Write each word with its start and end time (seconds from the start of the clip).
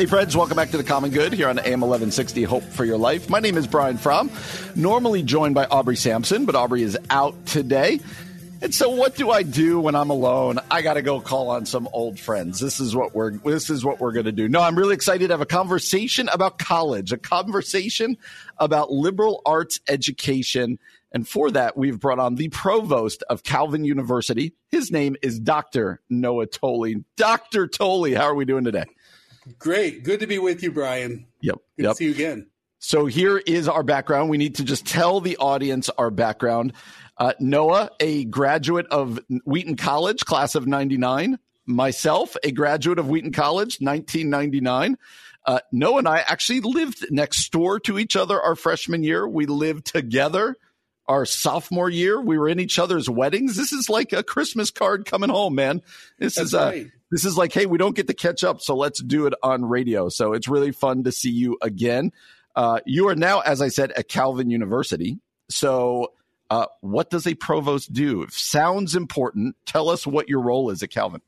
Hey, 0.00 0.06
friends, 0.06 0.34
welcome 0.34 0.56
back 0.56 0.70
to 0.70 0.78
the 0.78 0.82
Common 0.82 1.10
Good 1.10 1.34
here 1.34 1.46
on 1.50 1.58
AM 1.58 1.82
1160 1.82 2.44
Hope 2.44 2.62
for 2.62 2.86
Your 2.86 2.96
Life. 2.96 3.28
My 3.28 3.38
name 3.38 3.58
is 3.58 3.66
Brian 3.66 3.98
Fromm, 3.98 4.30
normally 4.74 5.22
joined 5.22 5.54
by 5.54 5.66
Aubrey 5.66 5.96
Sampson, 5.96 6.46
but 6.46 6.54
Aubrey 6.54 6.82
is 6.82 6.96
out 7.10 7.44
today. 7.44 8.00
And 8.62 8.74
so 8.74 8.88
what 8.88 9.14
do 9.14 9.30
I 9.30 9.42
do 9.42 9.78
when 9.78 9.94
I'm 9.94 10.08
alone? 10.08 10.58
I 10.70 10.80
got 10.80 10.94
to 10.94 11.02
go 11.02 11.20
call 11.20 11.50
on 11.50 11.66
some 11.66 11.86
old 11.92 12.18
friends. 12.18 12.60
This 12.60 12.80
is 12.80 12.96
what 12.96 13.14
we're 13.14 13.32
this 13.32 13.68
is 13.68 13.84
what 13.84 14.00
we're 14.00 14.12
going 14.12 14.24
to 14.24 14.32
do. 14.32 14.48
No, 14.48 14.62
I'm 14.62 14.74
really 14.74 14.94
excited 14.94 15.26
to 15.26 15.34
have 15.34 15.42
a 15.42 15.44
conversation 15.44 16.30
about 16.30 16.58
college, 16.58 17.12
a 17.12 17.18
conversation 17.18 18.16
about 18.56 18.90
liberal 18.90 19.42
arts 19.44 19.80
education. 19.86 20.78
And 21.12 21.28
for 21.28 21.50
that, 21.50 21.76
we've 21.76 22.00
brought 22.00 22.20
on 22.20 22.36
the 22.36 22.48
provost 22.48 23.22
of 23.28 23.42
Calvin 23.42 23.84
University. 23.84 24.54
His 24.70 24.90
name 24.90 25.16
is 25.20 25.38
Dr. 25.38 26.00
Noah 26.08 26.46
Toly. 26.46 27.04
Dr. 27.16 27.66
Toly, 27.66 28.16
how 28.16 28.24
are 28.24 28.34
we 28.34 28.46
doing 28.46 28.64
today? 28.64 28.84
Great. 29.58 30.04
Good 30.04 30.20
to 30.20 30.26
be 30.26 30.38
with 30.38 30.62
you, 30.62 30.70
Brian. 30.70 31.26
Yep. 31.40 31.56
Good 31.76 31.82
yep. 31.84 31.92
to 31.92 31.96
see 31.96 32.04
you 32.06 32.10
again. 32.12 32.46
So 32.78 33.06
here 33.06 33.36
is 33.38 33.68
our 33.68 33.82
background. 33.82 34.30
We 34.30 34.38
need 34.38 34.54
to 34.56 34.64
just 34.64 34.86
tell 34.86 35.20
the 35.20 35.36
audience 35.36 35.90
our 35.90 36.10
background. 36.10 36.72
Uh, 37.18 37.34
Noah, 37.38 37.90
a 38.00 38.24
graduate 38.24 38.86
of 38.86 39.20
Wheaton 39.44 39.76
College, 39.76 40.24
class 40.24 40.54
of 40.54 40.66
99. 40.66 41.38
Myself, 41.66 42.36
a 42.42 42.50
graduate 42.50 42.98
of 42.98 43.08
Wheaton 43.08 43.32
College, 43.32 43.78
1999. 43.80 44.96
Uh, 45.44 45.60
Noah 45.72 45.98
and 45.98 46.08
I 46.08 46.18
actually 46.18 46.60
lived 46.60 47.06
next 47.10 47.50
door 47.52 47.80
to 47.80 47.98
each 47.98 48.16
other 48.16 48.40
our 48.40 48.56
freshman 48.56 49.02
year. 49.02 49.28
We 49.28 49.46
lived 49.46 49.86
together 49.86 50.56
our 51.10 51.26
sophomore 51.26 51.90
year. 51.90 52.20
We 52.20 52.38
were 52.38 52.48
in 52.48 52.60
each 52.60 52.78
other's 52.78 53.10
weddings. 53.10 53.56
This 53.56 53.72
is 53.72 53.90
like 53.90 54.12
a 54.12 54.22
Christmas 54.22 54.70
card 54.70 55.06
coming 55.06 55.28
home, 55.28 55.56
man. 55.56 55.82
This 56.20 56.36
That's 56.36 56.48
is 56.48 56.54
uh, 56.54 56.70
right. 56.72 56.86
this 57.10 57.24
is 57.24 57.36
like, 57.36 57.52
hey, 57.52 57.66
we 57.66 57.78
don't 57.78 57.96
get 57.96 58.06
to 58.06 58.14
catch 58.14 58.44
up, 58.44 58.60
so 58.60 58.76
let's 58.76 59.02
do 59.02 59.26
it 59.26 59.34
on 59.42 59.64
radio. 59.64 60.08
So 60.08 60.32
it's 60.34 60.46
really 60.46 60.70
fun 60.70 61.02
to 61.04 61.12
see 61.12 61.30
you 61.30 61.58
again. 61.60 62.12
Uh, 62.54 62.78
you 62.86 63.08
are 63.08 63.16
now, 63.16 63.40
as 63.40 63.60
I 63.60 63.68
said, 63.68 63.90
at 63.92 64.06
Calvin 64.06 64.50
University. 64.50 65.18
So, 65.48 66.12
uh, 66.48 66.66
what 66.80 67.10
does 67.10 67.26
a 67.26 67.34
provost 67.34 67.92
do? 67.92 68.26
Sounds 68.30 68.94
important. 68.94 69.56
Tell 69.66 69.88
us 69.88 70.06
what 70.06 70.28
your 70.28 70.40
role 70.40 70.70
is 70.70 70.82
at 70.82 70.90
Calvin. 70.90 71.22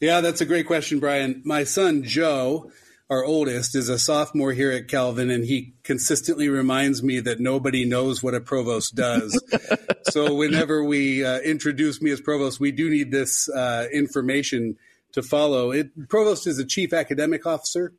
Yeah, 0.00 0.22
that's 0.22 0.40
a 0.40 0.46
great 0.46 0.66
question, 0.66 0.98
Brian. 0.98 1.42
My 1.44 1.64
son, 1.64 2.04
Joe, 2.04 2.70
our 3.10 3.24
oldest, 3.24 3.74
is 3.74 3.88
a 3.88 3.98
sophomore 3.98 4.52
here 4.52 4.70
at 4.70 4.88
Calvin, 4.88 5.30
and 5.30 5.44
he 5.44 5.74
consistently 5.82 6.48
reminds 6.48 7.02
me 7.02 7.20
that 7.20 7.38
nobody 7.38 7.84
knows 7.84 8.22
what 8.22 8.34
a 8.34 8.40
provost 8.40 8.94
does. 8.94 9.38
so, 10.04 10.34
whenever 10.34 10.82
we 10.82 11.24
uh, 11.24 11.40
introduce 11.40 12.00
me 12.00 12.10
as 12.10 12.20
provost, 12.20 12.60
we 12.60 12.72
do 12.72 12.88
need 12.88 13.10
this 13.10 13.48
uh, 13.50 13.86
information 13.92 14.76
to 15.12 15.22
follow. 15.22 15.70
It, 15.70 16.08
provost 16.08 16.46
is 16.46 16.56
the 16.56 16.64
chief 16.64 16.92
academic 16.92 17.46
officer 17.46 17.92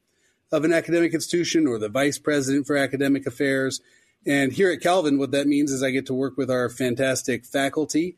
of 0.51 0.63
an 0.63 0.73
academic 0.73 1.13
institution 1.13 1.67
or 1.67 1.77
the 1.77 1.89
vice 1.89 2.17
president 2.17 2.67
for 2.67 2.75
academic 2.75 3.25
affairs. 3.25 3.81
And 4.25 4.51
here 4.51 4.71
at 4.71 4.81
Calvin, 4.81 5.19
what 5.19 5.31
that 5.31 5.47
means 5.47 5.71
is 5.71 5.83
I 5.83 5.91
get 5.91 6.07
to 6.07 6.13
work 6.13 6.35
with 6.37 6.49
our 6.49 6.69
fantastic 6.69 7.45
faculty 7.45 8.17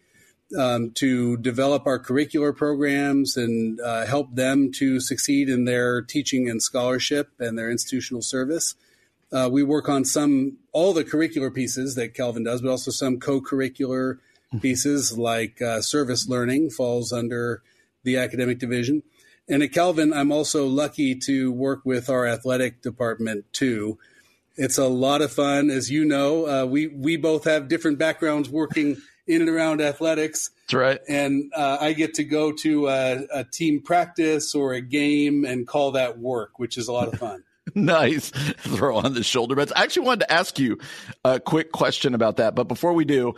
um, 0.58 0.92
to 0.92 1.38
develop 1.38 1.86
our 1.86 2.00
curricular 2.00 2.56
programs 2.56 3.36
and 3.36 3.80
uh, 3.82 4.06
help 4.06 4.34
them 4.34 4.72
to 4.74 5.00
succeed 5.00 5.50
in 5.50 5.66
their 5.66 6.02
teaching 6.02 6.50
and 6.50 6.62
scholarship 6.62 7.32
and 7.40 7.58
their 7.58 7.70
institutional 7.70 8.22
service. 8.22 8.76
Uh, 9.32 9.50
we 9.52 9.62
work 9.62 9.90
on 9.90 10.06
some, 10.06 10.58
all 10.72 10.94
the 10.94 11.04
curricular 11.04 11.54
pieces 11.54 11.96
that 11.96 12.14
Calvin 12.14 12.44
does, 12.44 12.62
but 12.62 12.70
also 12.70 12.92
some 12.92 13.20
co 13.20 13.42
curricular 13.42 14.20
pieces 14.62 15.18
like 15.18 15.62
uh, 15.62 15.82
service 15.82 16.30
learning 16.30 16.70
falls 16.70 17.12
under 17.12 17.62
the 18.04 18.16
academic 18.18 18.60
division. 18.60 19.04
And 19.50 19.64
at 19.64 19.74
Calvin, 19.74 20.14
I'm 20.14 20.32
also 20.32 20.66
lucky 20.66 21.16
to 21.16 21.52
work 21.52 21.82
with 21.86 22.10
our 22.10 22.26
athletic 22.26 22.82
department 22.82 23.46
too. 23.54 23.98
It's 24.56 24.78
a 24.78 24.88
lot 24.88 25.22
of 25.22 25.32
fun, 25.32 25.70
as 25.70 25.92
you 25.92 26.04
know. 26.04 26.48
Uh, 26.48 26.66
we 26.66 26.88
we 26.88 27.16
both 27.16 27.44
have 27.44 27.68
different 27.68 28.00
backgrounds 28.00 28.50
working 28.50 28.98
in 29.28 29.42
and 29.42 29.50
around 29.50 29.82
athletics. 29.82 30.52
That's 30.64 30.74
right. 30.74 31.00
And 31.08 31.52
uh, 31.56 31.78
I 31.80 31.94
get 31.94 32.16
to 32.16 32.24
go 32.24 32.52
to 32.52 32.88
a, 32.88 33.26
a 33.34 33.44
team 33.44 33.82
practice 33.82 34.56
or 34.56 34.74
a 34.74 34.82
game 34.82 35.46
and 35.46 35.68
call 35.68 35.92
that 35.92 36.18
work, 36.18 36.60
which 36.60 36.78
is 36.78 36.88
a 36.88 36.94
lot 36.94 37.08
of 37.08 37.20
fun. 37.20 37.44
nice. 37.76 38.30
Throw 38.60 38.98
on 38.98 39.14
the 39.14 39.24
shoulder 39.24 39.56
pads. 39.56 39.72
I 39.74 39.84
actually 39.84 40.06
wanted 40.06 40.26
to 40.26 40.32
ask 40.32 40.60
you 40.60 40.80
a 41.24 41.40
quick 41.40 41.72
question 41.72 42.14
about 42.14 42.38
that. 42.38 42.56
But 42.56 42.66
before 42.66 42.94
we 42.94 43.06
do, 43.06 43.36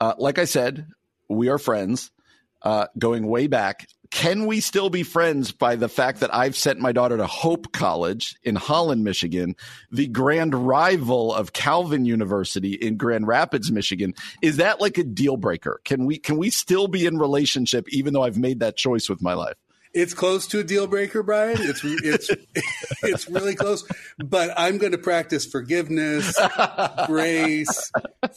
uh, 0.00 0.14
like 0.18 0.38
I 0.38 0.44
said, 0.44 0.86
we 1.28 1.48
are 1.48 1.58
friends 1.58 2.10
uh, 2.62 2.86
going 2.98 3.26
way 3.26 3.46
back. 3.46 3.86
Can 4.12 4.44
we 4.44 4.60
still 4.60 4.90
be 4.90 5.04
friends 5.04 5.52
by 5.52 5.74
the 5.74 5.88
fact 5.88 6.20
that 6.20 6.34
I've 6.34 6.54
sent 6.54 6.78
my 6.78 6.92
daughter 6.92 7.16
to 7.16 7.26
Hope 7.26 7.72
College 7.72 8.36
in 8.42 8.56
Holland, 8.56 9.02
Michigan, 9.04 9.56
the 9.90 10.06
grand 10.06 10.54
rival 10.54 11.34
of 11.34 11.54
Calvin 11.54 12.04
University 12.04 12.74
in 12.74 12.98
Grand 12.98 13.26
Rapids, 13.26 13.72
Michigan? 13.72 14.12
Is 14.42 14.58
that 14.58 14.82
like 14.82 14.98
a 14.98 15.02
deal 15.02 15.38
breaker? 15.38 15.80
Can 15.86 16.04
we 16.04 16.18
can 16.18 16.36
we 16.36 16.50
still 16.50 16.88
be 16.88 17.06
in 17.06 17.16
relationship 17.16 17.88
even 17.88 18.12
though 18.12 18.22
I've 18.22 18.36
made 18.36 18.60
that 18.60 18.76
choice 18.76 19.08
with 19.08 19.22
my 19.22 19.32
life? 19.32 19.56
It's 19.94 20.14
close 20.14 20.46
to 20.48 20.60
a 20.60 20.64
deal 20.64 20.86
breaker, 20.86 21.22
Brian. 21.22 21.58
It's 21.60 21.82
it's 21.84 22.30
it's 23.02 23.28
really 23.28 23.54
close. 23.54 23.84
But 24.18 24.52
I'm 24.56 24.78
going 24.78 24.92
to 24.92 24.98
practice 24.98 25.44
forgiveness, 25.44 26.34
grace, 27.06 27.92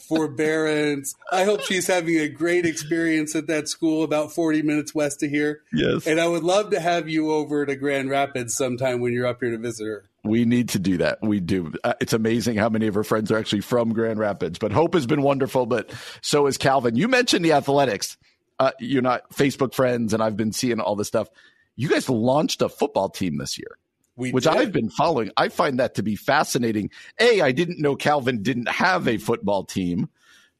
forbearance. 0.07 1.15
I 1.31 1.45
hope 1.45 1.61
she's 1.61 1.87
having 1.87 2.17
a 2.17 2.27
great 2.27 2.65
experience 2.65 3.35
at 3.35 3.47
that 3.47 3.69
school 3.69 4.03
about 4.03 4.33
40 4.33 4.63
minutes 4.63 4.93
west 4.93 5.23
of 5.23 5.29
here. 5.29 5.61
Yes. 5.71 6.05
And 6.05 6.19
I 6.19 6.27
would 6.27 6.43
love 6.43 6.71
to 6.71 6.79
have 6.79 7.07
you 7.07 7.31
over 7.31 7.65
to 7.65 7.75
Grand 7.75 8.09
Rapids 8.09 8.55
sometime 8.55 8.99
when 8.99 9.13
you're 9.13 9.27
up 9.27 9.39
here 9.39 9.51
to 9.51 9.57
visit 9.57 9.85
her. 9.85 10.09
We 10.25 10.43
need 10.43 10.69
to 10.69 10.79
do 10.79 10.97
that. 10.97 11.19
We 11.21 11.39
do. 11.39 11.71
Uh, 11.83 11.93
it's 12.01 12.13
amazing 12.13 12.57
how 12.57 12.67
many 12.67 12.87
of 12.87 12.95
her 12.95 13.03
friends 13.03 13.31
are 13.31 13.37
actually 13.37 13.61
from 13.61 13.93
Grand 13.93 14.19
Rapids. 14.19 14.57
But 14.57 14.71
Hope 14.71 14.95
has 14.95 15.05
been 15.05 15.21
wonderful, 15.21 15.67
but 15.67 15.93
so 16.21 16.47
is 16.47 16.57
Calvin. 16.57 16.95
You 16.95 17.07
mentioned 17.07 17.45
the 17.45 17.53
athletics. 17.53 18.17
Uh, 18.59 18.71
you're 18.79 19.01
not 19.01 19.29
Facebook 19.31 19.73
friends, 19.73 20.13
and 20.13 20.23
I've 20.23 20.37
been 20.37 20.51
seeing 20.51 20.79
all 20.79 20.95
this 20.95 21.07
stuff. 21.07 21.29
You 21.75 21.89
guys 21.89 22.09
launched 22.09 22.61
a 22.61 22.69
football 22.69 23.09
team 23.09 23.37
this 23.37 23.57
year, 23.57 23.77
We 24.15 24.31
which 24.31 24.45
did. 24.45 24.53
I've 24.53 24.71
been 24.71 24.89
following. 24.89 25.31
I 25.35 25.49
find 25.49 25.79
that 25.79 25.95
to 25.95 26.03
be 26.03 26.15
fascinating. 26.15 26.89
A, 27.19 27.41
I 27.41 27.51
didn't 27.51 27.79
know 27.81 27.95
Calvin 27.95 28.43
didn't 28.43 28.69
have 28.69 29.07
a 29.07 29.17
football 29.17 29.63
team. 29.65 30.09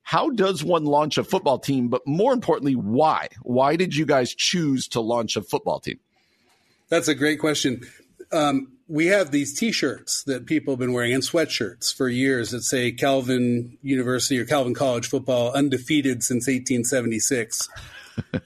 How 0.02 0.30
does 0.30 0.64
one 0.64 0.84
launch 0.86 1.18
a 1.18 1.24
football 1.24 1.58
team? 1.58 1.88
But 1.88 2.06
more 2.06 2.34
importantly, 2.34 2.76
why? 2.76 3.30
Why 3.42 3.76
did 3.76 3.96
you 3.96 4.06
guys 4.06 4.36
choose 4.36 4.88
to 4.90 5.02
launch 5.02 5.36
a 5.36 5.42
football 5.42 5.80
team? 5.80 6.00
That's 6.90 7.08
a 7.08 7.16
great 7.16 7.40
question. 7.40 7.82
Um, 8.32 8.74
we 8.88 9.08
have 9.08 9.32
these 9.32 9.58
T-shirts 9.58 10.24
that 10.24 10.46
people 10.46 10.74
have 10.74 10.80
been 10.80 10.94
wearing 10.94 11.14
and 11.14 11.24
sweatshirts 11.24 11.94
for 11.94 12.08
years 12.08 12.52
that 12.52 12.62
say 12.62 12.92
Calvin 12.92 13.78
University 13.82 14.40
or 14.40 14.46
Calvin 14.46 14.76
College 14.76 15.08
football 15.08 15.52
undefeated 15.54 16.24
since 16.24 16.48
1876. 16.48 17.70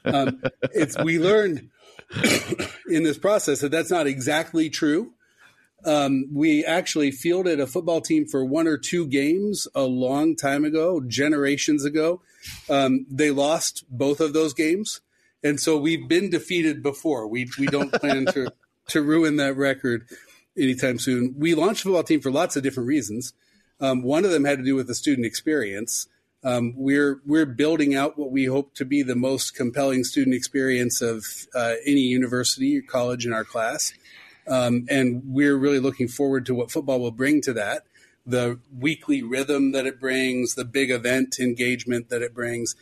Um, 0.03 0.41
it's, 0.73 0.97
we 0.97 1.19
learned 1.19 1.69
in 2.89 3.03
this 3.03 3.19
process 3.19 3.61
that 3.61 3.69
that's 3.69 3.91
not 3.91 4.07
exactly 4.07 4.67
true. 4.67 5.11
Um, 5.85 6.25
we 6.33 6.65
actually 6.65 7.11
fielded 7.11 7.59
a 7.59 7.67
football 7.67 8.01
team 8.01 8.25
for 8.25 8.43
one 8.43 8.67
or 8.67 8.79
two 8.79 9.05
games 9.05 9.67
a 9.75 9.83
long 9.83 10.35
time 10.35 10.65
ago, 10.65 11.01
generations 11.01 11.85
ago. 11.85 12.21
Um, 12.67 13.05
they 13.11 13.29
lost 13.29 13.83
both 13.89 14.19
of 14.19 14.33
those 14.33 14.55
games, 14.55 15.01
and 15.43 15.59
so 15.59 15.77
we've 15.77 16.09
been 16.09 16.31
defeated 16.31 16.81
before. 16.81 17.27
We 17.27 17.47
we 17.59 17.67
don't 17.67 17.93
plan 18.01 18.25
to 18.27 18.51
to 18.87 19.01
ruin 19.03 19.35
that 19.35 19.55
record 19.55 20.07
anytime 20.59 20.99
soon. 20.99 21.35
We 21.37 21.55
launched 21.55 21.81
a 21.81 21.83
football 21.85 22.03
team 22.03 22.21
for 22.21 22.31
lots 22.31 22.55
of 22.55 22.63
different 22.63 22.87
reasons. 22.87 23.33
Um, 23.79 24.03
one 24.03 24.25
of 24.25 24.31
them 24.31 24.45
had 24.45 24.59
to 24.59 24.65
do 24.65 24.75
with 24.75 24.87
the 24.87 24.95
student 24.95 25.25
experience. 25.25 26.07
Um, 26.43 26.73
we're 26.75 27.21
we're 27.25 27.45
building 27.45 27.95
out 27.95 28.17
what 28.17 28.31
we 28.31 28.45
hope 28.45 28.73
to 28.75 28.85
be 28.85 29.03
the 29.03 29.15
most 29.15 29.55
compelling 29.55 30.03
student 30.03 30.35
experience 30.35 31.01
of 31.01 31.25
uh, 31.53 31.73
any 31.85 32.01
university 32.01 32.77
or 32.77 32.81
college 32.81 33.25
in 33.25 33.33
our 33.33 33.43
class, 33.43 33.93
um, 34.47 34.85
and 34.89 35.21
we're 35.25 35.57
really 35.57 35.79
looking 35.79 36.07
forward 36.07 36.45
to 36.45 36.55
what 36.55 36.71
football 36.71 36.99
will 36.99 37.11
bring 37.11 37.41
to 37.41 37.53
that. 37.53 37.83
the 38.25 38.59
weekly 38.77 39.23
rhythm 39.23 39.71
that 39.71 39.85
it 39.87 39.99
brings, 39.99 40.55
the 40.55 40.65
big 40.65 40.91
event 40.91 41.39
engagement 41.39 42.09
that 42.09 42.21
it 42.21 42.33
brings. 42.33 42.75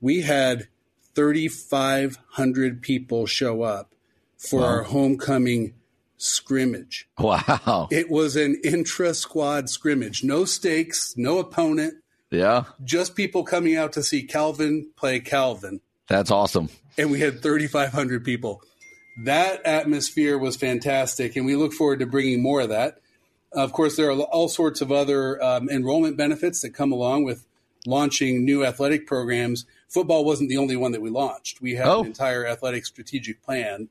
We 0.00 0.22
had 0.22 0.68
3,500 1.14 2.82
people 2.82 3.26
show 3.26 3.62
up 3.62 3.92
for 4.36 4.60
wow. 4.60 4.66
our 4.66 4.82
homecoming 4.82 5.74
scrimmage. 6.22 7.08
Wow. 7.18 7.88
It 7.90 8.10
was 8.10 8.36
an 8.36 8.60
intra 8.64 9.14
squad 9.14 9.68
scrimmage. 9.68 10.22
No 10.22 10.44
stakes, 10.44 11.14
no 11.16 11.38
opponent. 11.38 11.94
Yeah. 12.30 12.64
Just 12.84 13.14
people 13.14 13.44
coming 13.44 13.76
out 13.76 13.92
to 13.94 14.02
see 14.02 14.22
Calvin 14.22 14.90
play 14.96 15.20
Calvin. 15.20 15.80
That's 16.08 16.30
awesome. 16.30 16.68
And 16.96 17.10
we 17.10 17.20
had 17.20 17.42
3,500 17.42 18.24
people. 18.24 18.62
That 19.24 19.64
atmosphere 19.66 20.38
was 20.38 20.56
fantastic, 20.56 21.36
and 21.36 21.44
we 21.44 21.56
look 21.56 21.72
forward 21.72 21.98
to 21.98 22.06
bringing 22.06 22.42
more 22.42 22.62
of 22.62 22.70
that. 22.70 22.98
Of 23.52 23.72
course, 23.72 23.96
there 23.96 24.10
are 24.10 24.18
all 24.18 24.48
sorts 24.48 24.80
of 24.80 24.90
other 24.90 25.42
um, 25.42 25.68
enrollment 25.68 26.16
benefits 26.16 26.62
that 26.62 26.70
come 26.70 26.92
along 26.92 27.24
with 27.24 27.46
launching 27.84 28.44
new 28.44 28.64
athletic 28.64 29.06
programs. 29.06 29.66
Football 29.88 30.24
wasn't 30.24 30.48
the 30.48 30.56
only 30.56 30.76
one 30.76 30.92
that 30.92 31.02
we 31.02 31.10
launched. 31.10 31.60
We 31.60 31.74
had 31.74 31.86
oh. 31.86 32.00
an 32.00 32.06
entire 32.06 32.46
athletic 32.46 32.86
strategic 32.86 33.42
plan 33.42 33.88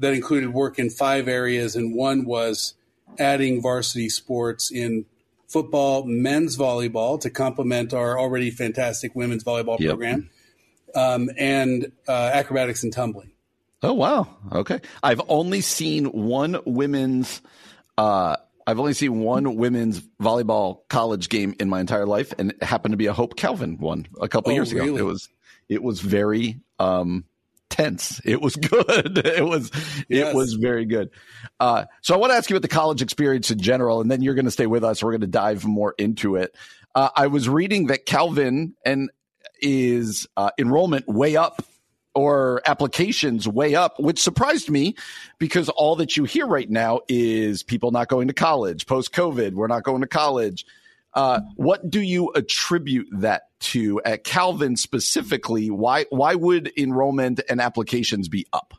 that 0.00 0.12
included 0.12 0.52
work 0.52 0.78
in 0.78 0.90
five 0.90 1.28
areas, 1.28 1.76
and 1.76 1.94
one 1.94 2.24
was 2.24 2.74
adding 3.18 3.62
varsity 3.62 4.08
sports 4.08 4.70
in 4.70 5.04
football, 5.46 6.04
men's 6.04 6.56
volleyball 6.56 7.20
to 7.20 7.30
complement 7.30 7.92
our 7.92 8.18
already 8.18 8.50
fantastic 8.50 9.14
women's 9.14 9.44
volleyball 9.44 9.78
yep. 9.78 9.90
program, 9.90 10.30
um, 10.94 11.30
and 11.36 11.92
uh, 12.08 12.30
acrobatics 12.32 12.82
and 12.82 12.92
tumbling. 12.92 13.30
Oh 13.82 13.94
wow! 13.94 14.28
Okay, 14.52 14.80
I've 15.02 15.22
only 15.28 15.60
seen 15.60 16.06
one 16.06 16.60
women's. 16.64 17.40
Uh, 17.96 18.36
I've 18.66 18.78
only 18.78 18.92
seen 18.92 19.20
one 19.20 19.56
women's 19.56 20.00
volleyball 20.20 20.80
college 20.88 21.28
game 21.28 21.54
in 21.58 21.68
my 21.68 21.80
entire 21.80 22.06
life, 22.06 22.32
and 22.38 22.52
it 22.52 22.62
happened 22.62 22.92
to 22.92 22.96
be 22.96 23.06
a 23.06 23.12
Hope 23.12 23.36
Calvin 23.36 23.78
one 23.78 24.06
a 24.20 24.28
couple 24.28 24.52
oh, 24.52 24.54
years 24.54 24.70
ago. 24.70 24.84
Really? 24.84 25.00
It 25.00 25.04
was 25.04 25.28
it 25.68 25.82
was 25.82 26.00
very 26.00 26.60
um, 26.78 27.24
tense. 27.70 28.20
It 28.24 28.40
was 28.40 28.56
good. 28.56 29.18
It 29.18 29.44
was 29.44 29.70
yes. 30.08 30.28
it 30.28 30.36
was 30.36 30.54
very 30.54 30.84
good. 30.84 31.10
Uh, 31.58 31.86
so 32.02 32.14
I 32.14 32.18
want 32.18 32.32
to 32.32 32.36
ask 32.36 32.50
you 32.50 32.56
about 32.56 32.62
the 32.62 32.68
college 32.68 33.00
experience 33.00 33.50
in 33.50 33.58
general, 33.58 34.00
and 34.00 34.10
then 34.10 34.22
you're 34.22 34.34
going 34.34 34.44
to 34.44 34.50
stay 34.50 34.66
with 34.66 34.84
us. 34.84 35.02
We're 35.02 35.12
going 35.12 35.20
to 35.22 35.26
dive 35.26 35.64
more 35.64 35.94
into 35.96 36.36
it. 36.36 36.54
Uh, 36.94 37.08
I 37.14 37.28
was 37.28 37.48
reading 37.48 37.86
that 37.86 38.04
Calvin 38.04 38.74
and 38.84 39.10
is 39.62 40.26
uh, 40.36 40.50
enrollment 40.58 41.06
way 41.06 41.36
up 41.36 41.64
or 42.14 42.60
applications 42.66 43.46
way 43.46 43.74
up, 43.74 44.00
which 44.00 44.18
surprised 44.18 44.68
me 44.68 44.96
because 45.38 45.68
all 45.68 45.96
that 45.96 46.16
you 46.16 46.24
hear 46.24 46.46
right 46.46 46.68
now 46.68 47.00
is 47.08 47.62
people 47.62 47.92
not 47.92 48.08
going 48.08 48.28
to 48.28 48.34
college 48.34 48.86
post 48.86 49.12
COVID. 49.12 49.52
We're 49.52 49.68
not 49.68 49.84
going 49.84 50.00
to 50.00 50.08
college. 50.08 50.66
Uh, 51.12 51.40
what 51.56 51.90
do 51.90 52.00
you 52.00 52.30
attribute 52.34 53.08
that 53.12 53.42
to 53.60 54.00
at 54.04 54.24
Calvin 54.24 54.76
specifically? 54.76 55.70
Why 55.70 56.06
why 56.10 56.34
would 56.34 56.72
enrollment 56.76 57.40
and 57.48 57.60
applications 57.60 58.28
be 58.28 58.46
up? 58.52 58.74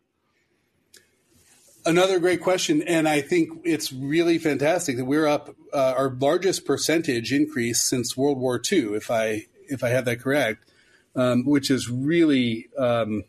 Another 1.85 2.19
great 2.19 2.41
question, 2.41 2.83
and 2.83 3.09
I 3.09 3.21
think 3.21 3.61
it's 3.63 3.91
really 3.91 4.37
fantastic 4.37 4.97
that 4.97 5.05
we're 5.05 5.27
up 5.27 5.55
uh, 5.73 5.93
our 5.97 6.09
largest 6.11 6.65
percentage 6.65 7.33
increase 7.33 7.81
since 7.81 8.15
World 8.15 8.37
War 8.37 8.61
II, 8.71 8.93
if 8.93 9.09
I 9.09 9.47
if 9.67 9.83
I 9.83 9.89
have 9.89 10.05
that 10.05 10.21
correct, 10.21 10.71
um, 11.15 11.43
which 11.45 11.69
has 11.69 11.89
really 11.89 12.69
um, 12.77 13.23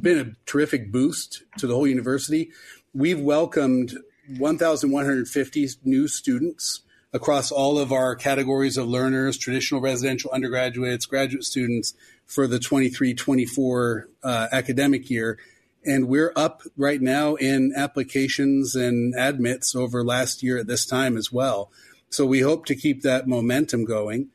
been 0.00 0.18
a 0.18 0.32
terrific 0.44 0.90
boost 0.90 1.44
to 1.58 1.66
the 1.66 1.74
whole 1.74 1.86
university. 1.86 2.50
We've 2.92 3.20
welcomed 3.20 3.92
1,150 4.36 5.68
new 5.84 6.08
students 6.08 6.80
across 7.12 7.50
all 7.50 7.78
of 7.78 7.92
our 7.92 8.14
categories 8.14 8.76
of 8.76 8.86
learners, 8.86 9.38
traditional 9.38 9.80
residential 9.80 10.30
undergraduates, 10.30 11.06
graduate 11.06 11.44
students 11.44 11.94
for 12.26 12.46
the 12.46 12.58
23 12.58 13.14
24 13.14 14.08
uh, 14.22 14.48
academic 14.52 15.08
year. 15.08 15.38
And 15.84 16.08
we're 16.08 16.32
up 16.36 16.62
right 16.76 17.00
now 17.00 17.36
in 17.36 17.72
applications 17.74 18.74
and 18.74 19.14
admits 19.16 19.74
over 19.74 20.04
last 20.04 20.42
year 20.42 20.58
at 20.58 20.66
this 20.66 20.84
time 20.84 21.16
as 21.16 21.32
well. 21.32 21.70
So 22.10 22.26
we 22.26 22.40
hope 22.40 22.66
to 22.66 22.74
keep 22.74 23.02
that 23.02 23.26
momentum 23.26 23.84
going. 23.84 24.28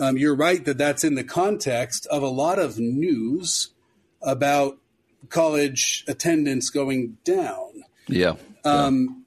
Um, 0.00 0.16
you're 0.16 0.34
right 0.34 0.64
that 0.64 0.78
that's 0.78 1.04
in 1.04 1.14
the 1.14 1.24
context 1.24 2.06
of 2.06 2.22
a 2.22 2.28
lot 2.28 2.58
of 2.58 2.78
news 2.78 3.70
about 4.22 4.78
college 5.28 6.04
attendance 6.08 6.70
going 6.70 7.18
down. 7.24 7.84
Yeah. 8.06 8.34
Um, 8.64 9.17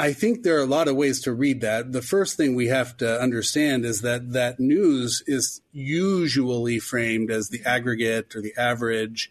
I 0.00 0.14
think 0.14 0.42
there 0.42 0.56
are 0.56 0.62
a 0.62 0.66
lot 0.66 0.88
of 0.88 0.96
ways 0.96 1.20
to 1.22 1.32
read 1.32 1.60
that. 1.60 1.92
The 1.92 2.00
first 2.00 2.38
thing 2.38 2.54
we 2.54 2.68
have 2.68 2.96
to 2.96 3.20
understand 3.20 3.84
is 3.84 4.00
that 4.00 4.32
that 4.32 4.58
news 4.58 5.22
is 5.26 5.60
usually 5.72 6.78
framed 6.78 7.30
as 7.30 7.50
the 7.50 7.62
aggregate 7.66 8.34
or 8.34 8.40
the 8.40 8.54
average, 8.56 9.30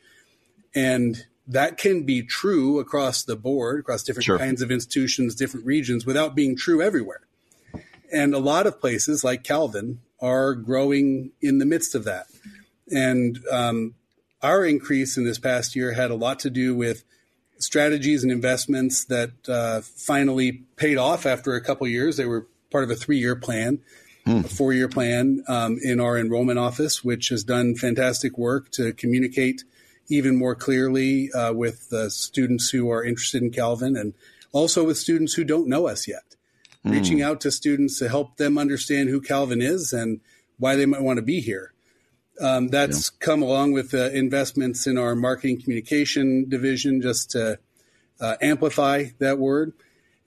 and 0.76 1.26
that 1.48 1.78
can 1.80 2.04
be 2.04 2.22
true 2.22 2.80
across 2.80 3.24
the 3.24 3.36
board, 3.36 3.80
across 3.80 4.04
different 4.04 4.26
sure. 4.26 4.38
kinds 4.38 4.62
of 4.62 4.70
institutions, 4.70 5.34
different 5.34 5.66
regions, 5.66 6.06
without 6.06 6.36
being 6.36 6.56
true 6.56 6.84
everywhere. 6.84 7.22
And 8.14 8.36
a 8.36 8.40
lot 8.40 8.68
of 8.68 8.80
places 8.80 9.24
like 9.24 9.44
Calvin 9.44 10.02
are 10.22 10.54
growing 10.54 11.32
in 11.42 11.58
the 11.58 11.66
midst 11.66 11.96
of 11.96 12.04
that. 12.04 12.28
And 12.92 13.40
um, 13.52 13.96
our 14.44 14.64
increase 14.64 15.18
in 15.18 15.24
this 15.24 15.40
past 15.40 15.76
year 15.76 15.94
had 15.94 16.12
a 16.12 16.16
lot 16.16 16.38
to 16.42 16.52
do 16.52 16.76
with 16.76 17.04
strategies 17.60 18.24
and 18.24 18.32
investments 18.32 19.06
that 19.06 19.32
uh, 19.48 19.82
finally 19.82 20.64
paid 20.76 20.98
off 20.98 21.26
after 21.26 21.56
a 21.56 21.62
couple 21.62 21.88
years. 21.88 22.18
They 22.18 22.26
were 22.26 22.48
part 22.72 22.84
of 22.84 22.92
a 22.92 22.96
three-year 22.96 23.36
plan, 23.36 23.80
mm. 24.26 24.46
a 24.46 24.48
four-year 24.48 24.88
plan 24.88 25.44
um, 25.48 25.78
in 25.84 26.00
our 26.00 26.18
enrollment 26.18 26.60
office, 26.60 27.04
which 27.04 27.30
has 27.30 27.44
done 27.44 27.76
fantastic 27.76 28.38
work 28.38 28.72
to 28.72 28.94
communicate 28.94 29.64
even 30.10 30.36
more 30.36 30.56
clearly 30.56 31.32
uh, 31.34 31.54
with 31.54 31.90
the 31.90 32.10
students 32.10 32.70
who 32.70 32.90
are 32.90 33.04
interested 33.04 33.44
in 33.44 33.52
Calvin 33.52 33.96
and 33.96 34.14
also 34.52 34.86
with 34.86 34.98
students 34.98 35.34
who 35.34 35.44
don't 35.44 35.68
know 35.68 35.88
us 35.88 36.08
yet. 36.08 36.24
Mm. 36.86 36.92
Reaching 36.94 37.22
out 37.22 37.42
to 37.42 37.52
students 37.52 38.00
to 38.00 38.10
help 38.10 38.38
them 38.38 38.58
understand 38.58 39.10
who 39.10 39.22
Calvin 39.22 39.62
is 39.62 39.94
and 39.94 40.22
why 40.58 40.76
they 40.76 40.86
might 40.86 41.02
want 41.02 41.18
to 41.18 41.24
be 41.24 41.42
here. 41.42 41.74
Um, 42.40 42.70
that's 42.70 43.12
yeah. 43.12 43.26
come 43.26 43.42
along 43.42 43.74
with 43.74 43.94
uh, 43.94 44.10
investments 44.12 44.88
in 44.88 44.98
our 44.98 45.16
marketing 45.16 45.62
communication 45.62 46.48
division 46.48 47.02
just 47.02 47.32
to 47.32 47.60
uh, 48.22 48.36
amplify 48.42 49.06
that 49.20 49.40
word 49.40 49.74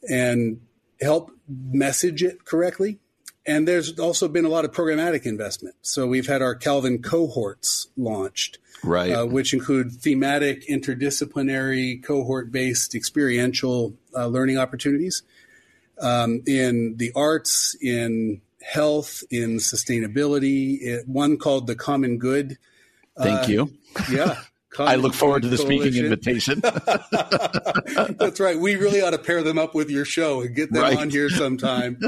and 0.09 0.61
help 1.01 1.31
message 1.49 2.23
it 2.23 2.45
correctly. 2.45 2.99
And 3.45 3.67
there's 3.67 3.99
also 3.99 4.29
been 4.29 4.45
a 4.45 4.49
lot 4.49 4.65
of 4.65 4.71
programmatic 4.71 5.27
investment. 5.27 5.75
So 5.83 6.07
we've 6.07 6.29
had 6.29 6.43
our 6.43 6.55
Calvin 6.55 7.03
cohorts 7.03 7.89
launched, 7.97 8.59
right, 8.85 9.11
uh, 9.11 9.27
which 9.27 9.53
include 9.53 9.93
thematic, 9.93 10.69
interdisciplinary, 10.69 12.03
cohort-based 12.03 12.95
experiential 12.95 13.95
uh, 14.15 14.27
learning 14.27 14.59
opportunities 14.59 15.25
um, 16.01 16.43
in 16.47 16.97
the 16.99 17.11
arts, 17.17 17.77
in 17.81 18.41
health, 18.63 19.23
in 19.31 19.57
sustainability. 19.57 20.81
It, 20.81 21.09
one 21.09 21.37
called 21.37 21.67
the 21.67 21.75
Common 21.75 22.19
Good. 22.19 22.59
Thank 23.19 23.45
uh, 23.45 23.47
you. 23.49 23.73
Yeah. 24.11 24.41
I 24.79 24.95
look 24.95 25.13
forward 25.13 25.43
to 25.43 25.49
the 25.49 25.59
Coalition. 25.59 25.93
speaking 25.93 26.05
invitation. 26.05 26.61
That's 28.19 28.41
right. 28.41 28.59
We 28.59 28.77
really 28.77 29.03
ought 29.03 29.11
to 29.11 29.19
pair 29.19 29.43
them 29.43 29.59
up 29.59 29.75
with 29.75 29.91
your 29.91 30.07
show 30.07 30.41
and 30.41 30.57
get 30.57 30.73
them 30.73 30.83
right. 30.83 30.97
on 30.97 31.11
here 31.11 31.29
sometime. 31.29 32.01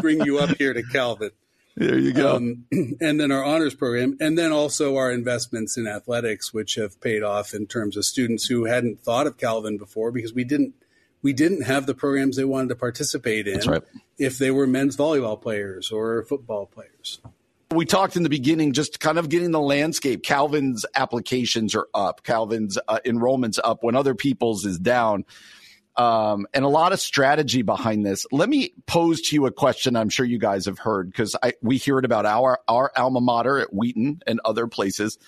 bring 0.00 0.24
you 0.24 0.40
up 0.40 0.56
here 0.56 0.74
to 0.74 0.82
Calvin. 0.82 1.30
There 1.76 1.96
you 1.96 2.12
go. 2.12 2.34
Um, 2.34 2.64
and 3.00 3.20
then 3.20 3.30
our 3.30 3.44
honors 3.44 3.76
program, 3.76 4.16
and 4.20 4.36
then 4.36 4.50
also 4.50 4.96
our 4.96 5.12
investments 5.12 5.76
in 5.76 5.86
athletics, 5.86 6.52
which 6.52 6.74
have 6.74 7.00
paid 7.00 7.22
off 7.22 7.54
in 7.54 7.68
terms 7.68 7.96
of 7.96 8.04
students 8.04 8.46
who 8.46 8.64
hadn't 8.64 9.00
thought 9.00 9.28
of 9.28 9.36
Calvin 9.36 9.78
before 9.78 10.10
because 10.10 10.34
we 10.34 10.42
didn't 10.42 10.74
we 11.22 11.32
didn't 11.32 11.62
have 11.62 11.86
the 11.86 11.94
programs 11.94 12.36
they 12.36 12.44
wanted 12.44 12.68
to 12.68 12.76
participate 12.76 13.48
in 13.48 13.60
right. 13.68 13.82
if 14.18 14.38
they 14.38 14.50
were 14.50 14.66
men's 14.66 14.96
volleyball 14.96 15.40
players 15.40 15.90
or 15.90 16.22
football 16.24 16.66
players. 16.66 17.20
We 17.70 17.84
talked 17.84 18.16
in 18.16 18.22
the 18.22 18.30
beginning, 18.30 18.72
just 18.72 18.98
kind 18.98 19.18
of 19.18 19.28
getting 19.28 19.50
the 19.50 19.60
landscape. 19.60 20.22
Calvin's 20.22 20.86
applications 20.94 21.74
are 21.74 21.88
up, 21.92 22.22
Calvin's 22.22 22.78
uh, 22.88 23.00
enrollment's 23.04 23.58
up 23.62 23.82
when 23.82 23.94
other 23.94 24.14
people's 24.14 24.64
is 24.64 24.78
down. 24.78 25.24
Um, 25.96 26.46
and 26.54 26.64
a 26.64 26.68
lot 26.68 26.92
of 26.92 27.00
strategy 27.00 27.62
behind 27.62 28.06
this. 28.06 28.24
Let 28.30 28.48
me 28.48 28.72
pose 28.86 29.20
to 29.22 29.34
you 29.34 29.46
a 29.46 29.50
question 29.50 29.96
I'm 29.96 30.10
sure 30.10 30.24
you 30.24 30.38
guys 30.38 30.66
have 30.66 30.78
heard 30.78 31.10
because 31.10 31.34
we 31.60 31.76
hear 31.76 31.98
it 31.98 32.04
about 32.04 32.24
our, 32.24 32.60
our 32.68 32.92
alma 32.96 33.20
mater 33.20 33.58
at 33.58 33.74
Wheaton 33.74 34.22
and 34.24 34.40
other 34.44 34.68
places. 34.68 35.18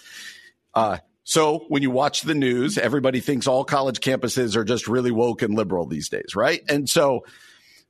Uh, 0.73 0.99
so 1.31 1.61
when 1.69 1.81
you 1.81 1.93
watch 1.93 2.23
the 2.23 2.35
news, 2.35 2.77
everybody 2.77 3.21
thinks 3.21 3.47
all 3.47 3.63
college 3.63 4.01
campuses 4.01 4.57
are 4.57 4.65
just 4.65 4.89
really 4.89 5.13
woke 5.13 5.43
and 5.43 5.55
liberal 5.55 5.87
these 5.87 6.09
days, 6.09 6.35
right? 6.35 6.61
And 6.69 6.91
so 6.91 7.25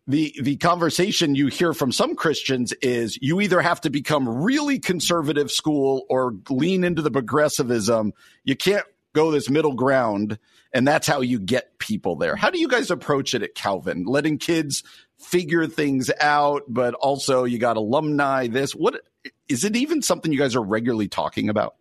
the 0.07 0.39
the 0.43 0.59
conversation 0.59 1.35
you 1.35 1.47
hear 1.47 1.73
from 1.73 1.91
some 1.91 2.17
Christians 2.17 2.75
is 2.83 3.19
you 3.23 3.41
either 3.41 3.63
have 3.63 3.81
to 3.81 3.89
become 3.89 4.29
really 4.29 4.79
conservative 4.79 5.51
school 5.51 6.05
or 6.11 6.35
lean 6.51 6.85
into 6.85 7.01
the 7.01 7.11
progressivism. 7.11 8.13
You 8.45 8.57
can't 8.57 8.85
go 9.15 9.31
this 9.31 9.49
middle 9.49 9.73
ground 9.73 10.39
and 10.75 10.87
that's 10.87 11.07
how 11.07 11.23
you 11.23 11.39
get 11.39 11.79
people 11.79 12.17
there. 12.17 12.37
How 12.37 12.51
do 12.51 12.61
you 12.61 12.69
guys 12.69 12.91
approach 12.91 13.33
it 13.33 13.43
at 13.43 13.55
Calvin? 13.55 14.05
Letting 14.05 14.37
kids 14.37 14.85
figure 15.19 15.67
things 15.67 16.11
out, 16.21 16.65
but 16.69 16.93
also 16.93 17.45
you 17.45 17.59
got 17.59 17.79
alumni. 17.79 18.49
This 18.49 18.75
what 18.75 19.01
is 19.49 19.65
it 19.65 19.77
even 19.77 20.03
something 20.03 20.31
you 20.31 20.39
guys 20.39 20.55
are 20.57 20.63
regularly 20.63 21.09
talking 21.09 21.49
about? 21.49 21.77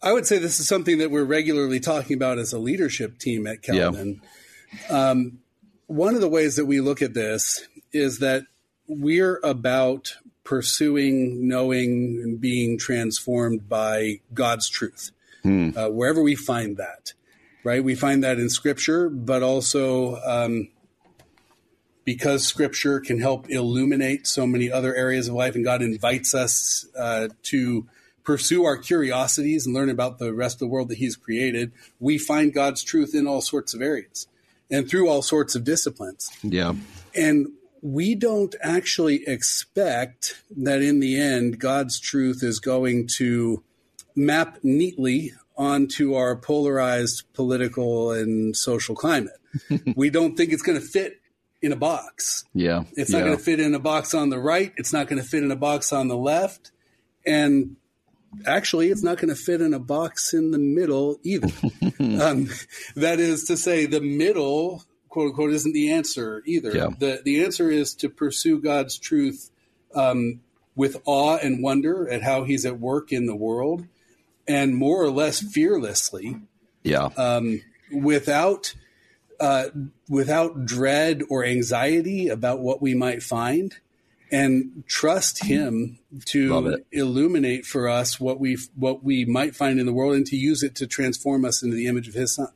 I 0.00 0.12
would 0.12 0.26
say 0.26 0.38
this 0.38 0.60
is 0.60 0.68
something 0.68 0.98
that 0.98 1.10
we're 1.10 1.24
regularly 1.24 1.80
talking 1.80 2.16
about 2.16 2.38
as 2.38 2.52
a 2.52 2.58
leadership 2.58 3.18
team 3.18 3.46
at 3.46 3.62
Calvin. 3.62 4.20
Yeah. 4.88 5.10
Um, 5.10 5.38
one 5.86 6.14
of 6.14 6.20
the 6.20 6.28
ways 6.28 6.56
that 6.56 6.66
we 6.66 6.80
look 6.80 7.02
at 7.02 7.14
this 7.14 7.66
is 7.92 8.18
that 8.18 8.44
we're 8.86 9.40
about 9.42 10.16
pursuing, 10.44 11.48
knowing, 11.48 12.20
and 12.22 12.40
being 12.40 12.78
transformed 12.78 13.68
by 13.68 14.20
God's 14.32 14.68
truth, 14.68 15.10
hmm. 15.42 15.70
uh, 15.76 15.88
wherever 15.88 16.22
we 16.22 16.34
find 16.34 16.76
that. 16.76 17.12
Right, 17.64 17.82
we 17.82 17.96
find 17.96 18.22
that 18.24 18.38
in 18.38 18.48
Scripture, 18.48 19.10
but 19.10 19.42
also 19.42 20.16
um, 20.22 20.68
because 22.04 22.46
Scripture 22.46 23.00
can 23.00 23.20
help 23.20 23.50
illuminate 23.50 24.26
so 24.26 24.46
many 24.46 24.70
other 24.70 24.94
areas 24.94 25.28
of 25.28 25.34
life, 25.34 25.54
and 25.54 25.64
God 25.64 25.82
invites 25.82 26.34
us 26.34 26.86
uh, 26.96 27.28
to 27.44 27.86
pursue 28.28 28.66
our 28.66 28.76
curiosities 28.76 29.64
and 29.64 29.74
learn 29.74 29.88
about 29.88 30.18
the 30.18 30.34
rest 30.34 30.56
of 30.56 30.58
the 30.58 30.66
world 30.66 30.90
that 30.90 30.98
He's 30.98 31.16
created, 31.16 31.72
we 31.98 32.18
find 32.18 32.52
God's 32.52 32.84
truth 32.84 33.14
in 33.14 33.26
all 33.26 33.40
sorts 33.40 33.72
of 33.72 33.80
areas 33.80 34.28
and 34.70 34.86
through 34.86 35.08
all 35.08 35.22
sorts 35.22 35.54
of 35.54 35.64
disciplines. 35.64 36.30
Yeah. 36.42 36.74
And 37.14 37.46
we 37.80 38.14
don't 38.14 38.54
actually 38.60 39.26
expect 39.26 40.42
that 40.58 40.82
in 40.82 41.00
the 41.00 41.18
end, 41.18 41.58
God's 41.58 41.98
truth 41.98 42.42
is 42.42 42.60
going 42.60 43.06
to 43.16 43.64
map 44.14 44.58
neatly 44.62 45.32
onto 45.56 46.12
our 46.12 46.36
polarized 46.36 47.32
political 47.32 48.12
and 48.12 48.54
social 48.54 48.94
climate. 48.94 49.40
we 49.96 50.10
don't 50.10 50.36
think 50.36 50.52
it's 50.52 50.60
going 50.60 50.78
to 50.78 50.86
fit 50.86 51.22
in 51.62 51.72
a 51.72 51.76
box. 51.76 52.44
Yeah. 52.52 52.84
It's 52.92 53.10
not 53.10 53.20
yeah. 53.20 53.24
going 53.24 53.38
to 53.38 53.42
fit 53.42 53.58
in 53.58 53.74
a 53.74 53.80
box 53.80 54.12
on 54.12 54.28
the 54.28 54.38
right. 54.38 54.74
It's 54.76 54.92
not 54.92 55.08
going 55.08 55.20
to 55.22 55.26
fit 55.26 55.42
in 55.42 55.50
a 55.50 55.56
box 55.56 55.94
on 55.94 56.08
the 56.08 56.16
left. 56.16 56.72
And 57.24 57.76
actually, 58.46 58.90
it's 58.90 59.02
not 59.02 59.18
going 59.18 59.28
to 59.28 59.40
fit 59.40 59.60
in 59.60 59.74
a 59.74 59.78
box 59.78 60.32
in 60.32 60.50
the 60.50 60.58
middle 60.58 61.18
either. 61.22 61.48
um, 62.00 62.48
that 62.96 63.20
is 63.20 63.44
to 63.44 63.56
say, 63.56 63.86
the 63.86 64.00
middle, 64.00 64.84
quote 65.08 65.28
unquote, 65.28 65.52
isn't 65.52 65.72
the 65.72 65.92
answer 65.92 66.42
either. 66.46 66.74
Yeah. 66.74 66.88
The, 66.98 67.20
the 67.24 67.44
answer 67.44 67.70
is 67.70 67.94
to 67.96 68.08
pursue 68.08 68.60
God's 68.60 68.98
truth 68.98 69.50
um, 69.94 70.40
with 70.74 70.96
awe 71.04 71.38
and 71.38 71.62
wonder 71.62 72.08
at 72.08 72.22
how 72.22 72.44
he's 72.44 72.64
at 72.64 72.78
work 72.78 73.12
in 73.12 73.26
the 73.26 73.36
world 73.36 73.86
and 74.46 74.74
more 74.74 75.02
or 75.02 75.10
less 75.10 75.40
fearlessly. 75.40 76.36
Yeah. 76.82 77.10
Um, 77.16 77.62
without. 77.92 78.74
Uh, 79.40 79.68
without 80.08 80.64
dread 80.64 81.22
or 81.30 81.44
anxiety 81.44 82.26
about 82.26 82.58
what 82.58 82.82
we 82.82 82.92
might 82.92 83.22
find, 83.22 83.76
and 84.30 84.84
trust 84.86 85.44
him 85.44 85.98
to 86.26 86.82
illuminate 86.92 87.66
for 87.66 87.88
us 87.88 88.18
what 88.20 88.38
we 88.40 88.58
what 88.74 89.02
we 89.02 89.24
might 89.24 89.54
find 89.54 89.80
in 89.80 89.86
the 89.86 89.92
world 89.92 90.14
and 90.14 90.26
to 90.26 90.36
use 90.36 90.62
it 90.62 90.74
to 90.76 90.86
transform 90.86 91.44
us 91.44 91.62
into 91.62 91.76
the 91.76 91.86
image 91.86 92.08
of 92.08 92.14
his 92.14 92.34
son. 92.34 92.48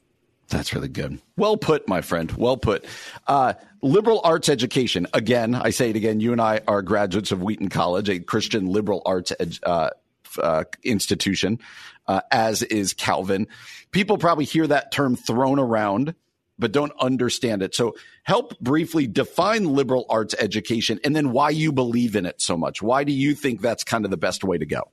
That's 0.48 0.74
really 0.74 0.88
good. 0.88 1.18
Well 1.36 1.56
put 1.56 1.88
my 1.88 2.02
friend. 2.02 2.30
Well 2.32 2.58
put. 2.58 2.84
Uh, 3.26 3.54
liberal 3.80 4.20
arts 4.22 4.48
education. 4.48 5.06
Again 5.14 5.54
i 5.54 5.70
say 5.70 5.90
it 5.90 5.96
again. 5.96 6.20
You 6.20 6.32
and 6.32 6.40
i 6.40 6.60
are 6.68 6.82
graduates 6.82 7.32
of 7.32 7.42
wheaton 7.42 7.68
college 7.68 8.08
a 8.08 8.20
christian 8.20 8.66
liberal 8.66 9.02
arts 9.06 9.32
ed, 9.38 9.58
uh, 9.62 9.90
uh, 10.42 10.64
institution 10.82 11.58
uh, 12.06 12.20
as 12.30 12.62
is 12.62 12.92
calvin. 12.92 13.46
People 13.90 14.18
probably 14.18 14.44
hear 14.44 14.66
that 14.66 14.92
term 14.92 15.16
thrown 15.16 15.58
around 15.58 16.14
but 16.62 16.72
don't 16.72 16.92
understand 17.00 17.60
it. 17.60 17.74
So 17.74 17.96
help 18.22 18.58
briefly 18.60 19.06
define 19.06 19.64
liberal 19.64 20.06
arts 20.08 20.34
education 20.38 21.00
and 21.04 21.14
then 21.14 21.32
why 21.32 21.50
you 21.50 21.72
believe 21.72 22.16
in 22.16 22.24
it 22.24 22.40
so 22.40 22.56
much. 22.56 22.80
Why 22.80 23.04
do 23.04 23.12
you 23.12 23.34
think 23.34 23.60
that's 23.60 23.84
kind 23.84 24.06
of 24.06 24.10
the 24.10 24.16
best 24.16 24.44
way 24.44 24.56
to 24.56 24.64
go? 24.64 24.90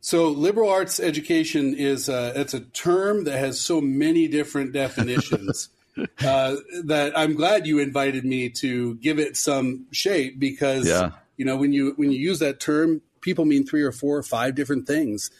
So 0.00 0.30
liberal 0.30 0.68
arts 0.68 0.98
education 0.98 1.74
is 1.74 2.08
uh, 2.08 2.32
it's 2.34 2.54
a 2.54 2.60
term 2.60 3.22
that 3.24 3.38
has 3.38 3.60
so 3.60 3.80
many 3.80 4.26
different 4.26 4.72
definitions 4.72 5.68
uh, 5.96 6.56
that 6.84 7.12
I'm 7.16 7.36
glad 7.36 7.68
you 7.68 7.78
invited 7.78 8.24
me 8.24 8.50
to 8.50 8.96
give 8.96 9.20
it 9.20 9.36
some 9.36 9.86
shape 9.92 10.40
because 10.40 10.88
yeah. 10.88 11.12
you 11.36 11.44
know 11.44 11.56
when 11.56 11.72
you 11.72 11.92
when 11.94 12.10
you 12.10 12.18
use 12.18 12.40
that 12.40 12.58
term, 12.58 13.00
people 13.20 13.44
mean 13.44 13.64
three 13.64 13.82
or 13.82 13.92
four 13.92 14.18
or 14.18 14.24
five 14.24 14.56
different 14.56 14.88
things 14.88 15.30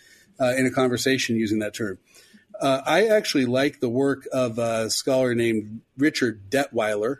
uh, 0.40 0.54
in 0.56 0.64
a 0.64 0.70
conversation 0.70 1.34
using 1.34 1.58
that 1.58 1.74
term. 1.74 1.98
Uh, 2.60 2.82
I 2.86 3.06
actually 3.06 3.46
like 3.46 3.80
the 3.80 3.88
work 3.88 4.26
of 4.32 4.58
a 4.58 4.90
scholar 4.90 5.34
named 5.34 5.80
Richard 5.96 6.50
Detweiler, 6.50 7.18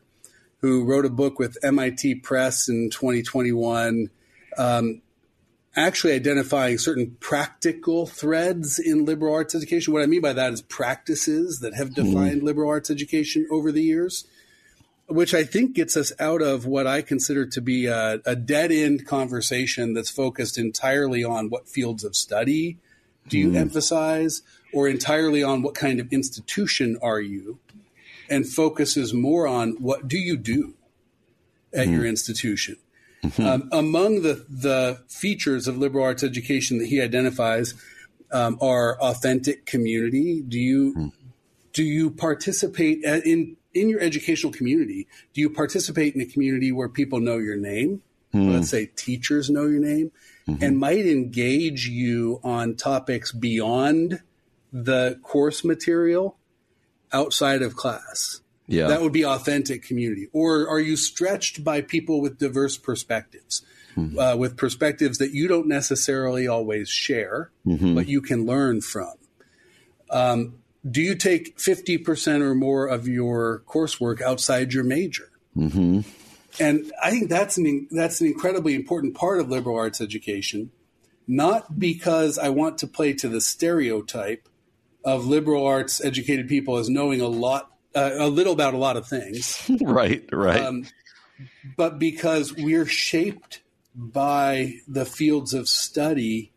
who 0.59 0.85
wrote 0.85 1.05
a 1.05 1.11
book 1.11 1.39
with 1.39 1.59
MIT 1.65 2.17
Press 2.17 2.69
in 2.69 2.91
2021, 2.91 4.11
um, 4.59 5.03
actually 5.75 6.12
identifying 6.12 6.79
certain 6.79 7.17
practical 7.19 8.07
threads 8.07 8.79
in 8.79 9.05
liberal 9.05 9.35
arts 9.35 9.55
education. 9.55 9.93
What 9.93 10.03
I 10.03 10.07
mean 10.07 10.21
by 10.21 10.35
that 10.35 10.53
is 10.53 10.62
practices 10.62 11.61
that 11.61 11.75
have 11.75 11.89
hmm. 11.89 11.95
defined 11.95 12.43
mm. 12.43 12.45
liberal 12.45 12.69
arts 12.69 12.91
education 12.91 13.47
over 13.51 13.73
the 13.73 13.83
years, 13.83 14.25
which 15.07 15.35
I 15.35 15.45
think 15.45 15.75
gets 15.75 15.97
us 15.97 16.12
out 16.21 16.43
of 16.43 16.67
what 16.67 16.87
I 16.87 17.03
consider 17.03 17.47
to 17.47 17.61
be 17.61 17.87
a, 17.87 18.21
a 18.27 18.37
dead 18.37 18.71
end 18.71 19.07
conversation 19.07 19.95
that's 19.95 20.11
focused 20.11 20.59
entirely 20.59 21.25
on 21.25 21.49
what 21.49 21.69
fields 21.69 22.05
of 22.05 22.15
study 22.15 22.79
do 23.29 23.38
you 23.38 23.50
mm. 23.50 23.57
emphasize 23.57 24.43
or 24.73 24.88
entirely 24.88 25.43
on 25.43 25.62
what 25.62 25.75
kind 25.75 26.00
of 26.00 26.12
institution 26.12 26.99
are 27.02 27.21
you 27.21 27.59
and 28.29 28.47
focuses 28.47 29.12
more 29.12 29.47
on 29.47 29.73
what 29.73 30.09
do 30.09 30.19
you 30.19 30.37
do 30.37 30.75
at 31.75 31.88
mm 31.88 31.93
your 31.93 32.05
institution. 32.05 32.76
Mm-hmm. 33.25 33.47
Um, 33.47 33.69
among 33.73 34.23
the, 34.23 34.45
the 34.49 35.00
features 35.09 35.69
of 35.69 35.79
liberal 35.79 36.05
arts 36.05 36.23
education 36.23 36.79
that 36.79 36.87
he 36.87 37.00
identifies 37.00 37.75
um, 38.33 38.59
are 38.61 39.00
authentic 39.00 39.64
community. 39.64 40.43
Do 40.43 40.59
you 40.59 40.95
mm. 40.95 41.12
do 41.73 41.83
you 41.85 42.11
participate 42.11 43.05
in 43.05 43.57
in 43.75 43.88
your 43.88 44.00
educational 44.00 44.52
community? 44.52 45.07
Do 45.35 45.41
you 45.41 45.49
participate 45.49 46.14
in 46.14 46.21
a 46.21 46.26
community 46.26 46.73
where 46.73 46.88
people 46.88 47.21
know 47.21 47.38
your 47.38 47.57
name? 47.57 48.02
Mm. 48.35 48.52
Let's 48.52 48.71
say 48.71 48.87
teachers 48.97 49.49
know 49.49 49.67
your 49.67 49.81
name 49.81 50.11
mm-hmm. 50.49 50.63
and 50.63 50.79
might 50.79 51.07
engage 51.07 51.87
you 51.89 52.41
on 52.43 52.77
topics 52.77 53.33
beyond 53.33 54.23
the 54.73 55.19
course 55.23 55.65
material 55.65 56.37
outside 57.13 57.63
of 57.63 57.77
class. 57.77 58.41
Yeah. 58.67 58.89
That 58.89 59.03
would 59.03 59.13
be 59.13 59.25
authentic 59.25 59.83
community. 59.83 60.29
Or 60.33 60.69
are 60.69 60.81
you 60.81 60.97
stretched 60.97 61.63
by 61.63 61.83
people 61.83 62.21
with 62.21 62.39
diverse 62.39 62.79
perspectives, 62.79 63.63
mm-hmm. 63.97 64.19
uh, 64.19 64.37
with 64.37 64.57
perspectives 64.57 65.19
that 65.19 65.33
you 65.33 65.49
don't 65.49 65.67
necessarily 65.67 66.47
always 66.47 66.89
share, 66.89 67.51
mm-hmm. 67.67 67.95
but 67.95 68.09
you 68.09 68.23
can 68.23 68.47
learn 68.47 68.81
from? 68.81 69.13
Um, 70.11 70.55
do 70.89 71.01
you 71.01 71.15
take 71.15 71.59
50% 71.59 72.41
or 72.41 72.55
more 72.55 72.87
of 72.87 73.07
your 73.07 73.63
coursework 73.67 74.21
outside 74.21 74.73
your 74.73 74.85
major? 74.85 75.31
Mm-hmm. 75.57 76.01
And 76.61 76.92
I 77.02 77.11
think 77.11 77.30
that's 77.30 77.56
an, 77.56 77.88
that's 77.90 78.21
an 78.21 78.26
incredibly 78.26 78.75
important 78.75 79.14
part 79.14 79.40
of 79.40 79.49
liberal 79.49 79.76
arts 79.76 80.00
education, 80.00 80.71
not 81.26 81.78
because 81.78 82.38
I 82.38 82.50
want 82.50 82.78
to 82.78 82.87
play 82.87 83.12
to 83.14 83.28
the 83.28 83.40
stereotype 83.40 84.49
of 85.04 85.26
liberal 85.26 85.66
arts 85.66 86.04
educated 86.04 86.49
people 86.49 86.76
as 86.76 86.88
knowing 86.88 87.21
a 87.21 87.28
lot, 87.28 87.71
uh, 87.94 88.11
a 88.18 88.28
little 88.28 88.52
about 88.52 88.75
a 88.75 88.78
lot 88.78 88.97
of 88.97 89.06
things. 89.06 89.71
right, 89.80 90.28
right. 90.32 90.61
Um, 90.61 90.87
but 91.76 91.99
because 91.99 92.54
we're 92.54 92.87
shaped 92.87 93.62
by 93.94 94.75
the 94.88 95.04
fields 95.04 95.54
of 95.54 95.68
study 95.68 96.52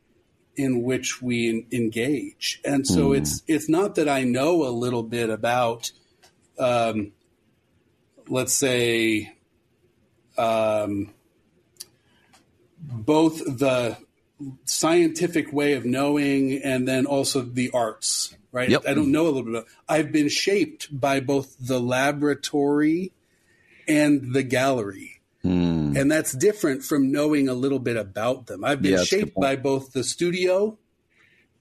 in 0.56 0.84
which 0.84 1.22
we 1.22 1.68
engage, 1.72 2.62
and 2.64 2.88
so 2.88 3.10
mm. 3.10 3.18
it's 3.18 3.44
it's 3.46 3.68
not 3.68 3.96
that 3.96 4.08
I 4.08 4.24
know 4.24 4.66
a 4.66 4.72
little 4.72 5.04
bit 5.04 5.30
about, 5.30 5.92
um, 6.58 7.12
let's 8.30 8.54
say, 8.54 9.35
um, 10.38 11.14
both 12.80 13.38
the 13.38 13.98
scientific 14.66 15.52
way 15.54 15.74
of 15.74 15.86
knowing 15.86 16.62
and 16.64 16.88
then 16.88 17.06
also 17.06 17.42
the 17.42 17.72
arts, 17.72 18.36
right? 18.52 18.70
Yep. 18.70 18.84
I 18.88 18.94
don't 18.94 19.12
know 19.12 19.24
a 19.24 19.30
little 19.30 19.44
bit. 19.44 19.56
Of, 19.56 19.66
I've 19.88 20.12
been 20.12 20.30
shaped 20.30 20.98
by 20.98 21.20
both 21.20 21.56
the 21.60 21.80
laboratory 21.80 23.14
and 23.88 24.34
the 24.34 24.44
gallery. 24.44 25.22
Mm. 25.44 25.98
And 25.98 26.12
that's 26.12 26.34
different 26.34 26.84
from 26.84 27.12
knowing 27.12 27.48
a 27.48 27.54
little 27.54 27.80
bit 27.80 27.98
about 27.98 28.48
them. 28.48 28.64
I've 28.64 28.82
been 28.82 28.94
yeah, 28.94 29.04
shaped 29.04 29.36
by 29.36 29.56
both 29.56 29.94
the 29.94 30.04
studio 30.04 30.78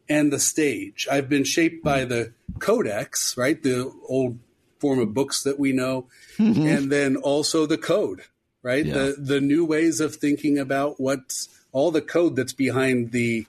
and 0.09 0.33
the 0.33 0.39
stage. 0.39 1.07
I've 1.11 1.29
been 1.29 1.45
shaped 1.45 1.85
by 1.85 2.05
the 2.05 2.33
codex, 2.59 3.37
right? 3.37 3.63
The 3.63 3.93
old 4.09 4.39
form 4.79 4.99
of 4.99 5.15
books 5.15 5.43
that 5.45 5.59
we 5.59 5.73
know, 5.73 6.09
mm-hmm. 6.37 6.67
and 6.67 6.91
then 6.91 7.17
also 7.17 7.67
the 7.67 7.79
code, 7.79 8.23
right? 8.65 8.85
Yeah. 8.85 8.95
The 8.95 9.17
the 9.19 9.41
new 9.41 9.65
ways 9.65 10.01
of 10.01 10.17
thinking 10.17 10.59
about 10.59 10.99
what's 10.99 11.49
all 11.71 11.93
the 11.93 12.03
code 12.03 12.35
that's 12.35 12.53
behind 12.53 13.13
the 13.13 13.47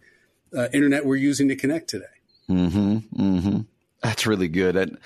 uh, 0.56 0.68
internet 0.74 1.06
we're 1.06 1.16
using 1.16 1.48
to 1.48 1.56
connect 1.56 1.90
today. 1.90 2.06
Mm-hmm, 2.50 2.98
mm-hmm. 3.20 3.60
That's 4.04 4.28
really 4.28 4.50
good. 4.50 4.76
And 4.76 5.00